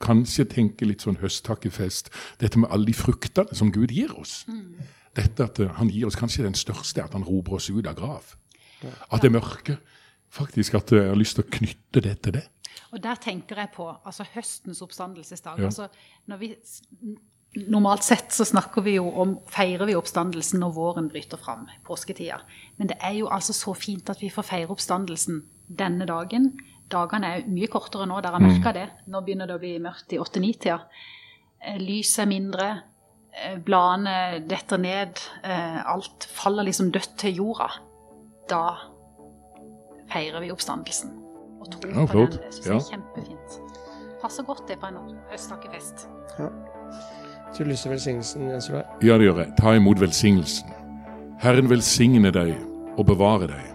kanskje 0.00 0.44
tenke 0.46 0.86
litt 0.86 1.02
sånn 1.02 1.18
høsttakkefest. 1.18 2.08
Dette 2.40 2.58
med 2.62 2.70
alle 2.70 2.86
de 2.86 2.94
fruktene 2.94 3.50
som 3.58 3.72
Gud 3.74 3.90
gir 3.90 4.14
oss. 4.14 4.44
Dette 5.16 5.48
at 5.48 5.60
eh, 5.60 5.72
han 5.78 5.90
gir 5.92 6.08
oss 6.08 6.18
kanskje 6.18 6.46
den 6.46 6.56
største, 6.58 7.04
at 7.04 7.16
han 7.16 7.26
roper 7.26 7.58
oss 7.58 7.70
ut 7.70 7.86
av 7.86 7.98
grav. 7.98 8.34
At 8.82 9.22
det 9.22 9.30
er 9.30 9.36
mørke. 9.36 9.76
Faktisk 10.32 10.74
at 10.78 10.90
jeg 10.94 11.10
har 11.10 11.18
lyst 11.18 11.36
til 11.36 11.44
å 11.44 11.52
knytte 11.58 12.02
det 12.02 12.16
til 12.24 12.38
det. 12.38 12.46
Og 12.92 13.00
der 13.04 13.20
tenker 13.20 13.60
jeg 13.60 13.72
på 13.74 13.86
altså 13.90 14.24
høstens 14.34 14.80
oppstandelsesdag. 14.84 15.60
Ja. 15.60 15.68
Altså, 15.68 15.88
når 16.28 16.40
vi, 16.40 16.48
normalt 17.72 18.04
sett 18.04 18.32
så 18.32 18.46
snakker 18.48 18.84
vi 18.84 18.96
jo 18.96 19.06
om, 19.22 19.36
feirer 19.52 19.88
vi 19.88 19.96
oppstandelsen 19.96 20.62
når 20.62 20.74
våren 20.76 21.08
bryter 21.12 21.40
fram, 21.40 21.66
påsketida. 21.86 22.40
Men 22.80 22.92
det 22.92 22.98
er 23.04 23.18
jo 23.20 23.30
altså 23.32 23.56
så 23.56 23.74
fint 23.76 24.08
at 24.12 24.22
vi 24.24 24.32
får 24.32 24.48
feire 24.48 24.72
oppstandelsen 24.72 25.42
denne 25.68 26.08
dagen. 26.08 26.52
Dagene 26.92 27.34
er 27.36 27.48
mye 27.48 27.70
kortere 27.72 28.06
nå, 28.08 28.20
dere 28.20 28.36
har 28.36 28.44
merka 28.44 28.72
det. 28.76 28.86
Nå 29.12 29.22
begynner 29.24 29.48
det 29.48 29.56
å 29.56 29.62
bli 29.62 29.76
mørkt 29.80 30.12
i 30.12 30.20
åtte-ni-tida. 30.20 30.80
Eh, 31.62 31.78
Lyset 31.80 32.24
er 32.24 32.28
mindre, 32.32 32.68
eh, 32.70 32.82
bladene 33.64 34.42
detter 34.48 34.76
ned, 34.78 35.20
eh, 35.44 35.80
alt 35.94 36.26
faller 36.30 36.62
liksom 36.68 36.90
dødt 36.92 37.14
til 37.18 37.34
jorda. 37.40 37.68
Da 38.50 38.62
feirer 40.12 40.40
vi 40.44 40.50
oppstandelsen. 40.52 41.10
Og 41.60 41.70
tror 41.70 41.88
Ja, 41.94 42.06
på 42.06 42.12
flott. 42.12 42.30
den. 42.30 42.40
Det 42.46 42.54
synes 42.54 42.66
jeg 42.66 42.74
er 42.76 42.98
kjempefint. 42.98 43.60
Passer 44.22 44.42
godt 44.44 44.68
det 44.68 44.78
på 44.80 44.86
en 44.86 44.98
høsttakkefest. 45.30 46.08
Ja. 46.38 46.48
du 47.58 47.64
lyser 47.64 47.90
velsignelsen, 47.90 48.48
Jens 48.50 48.70
Olav? 48.70 48.82
Ja, 49.02 49.18
det 49.18 49.26
gjør 49.26 49.38
jeg. 49.44 49.52
Ta 49.60 49.72
imot 49.74 50.00
velsignelsen. 50.00 50.68
Herren 51.40 51.68
velsigne 51.70 52.30
deg 52.32 52.54
og 52.98 53.06
bevare 53.06 53.46
deg. 53.46 53.68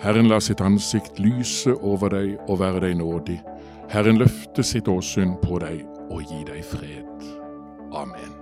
Herren 0.00 0.28
la 0.28 0.38
sitt 0.40 0.60
ansikt 0.60 1.18
lyse 1.18 1.74
over 1.82 2.08
deg 2.08 2.38
og 2.48 2.58
være 2.60 2.80
deg 2.80 2.96
nådig. 2.96 3.40
Herren 3.88 4.18
løfte 4.18 4.62
sitt 4.62 4.88
åsyn 4.88 5.36
på 5.42 5.58
deg 5.60 5.86
og 6.10 6.22
gi 6.22 6.44
deg 6.44 6.64
fred. 6.64 7.24
Amen. 7.92 8.34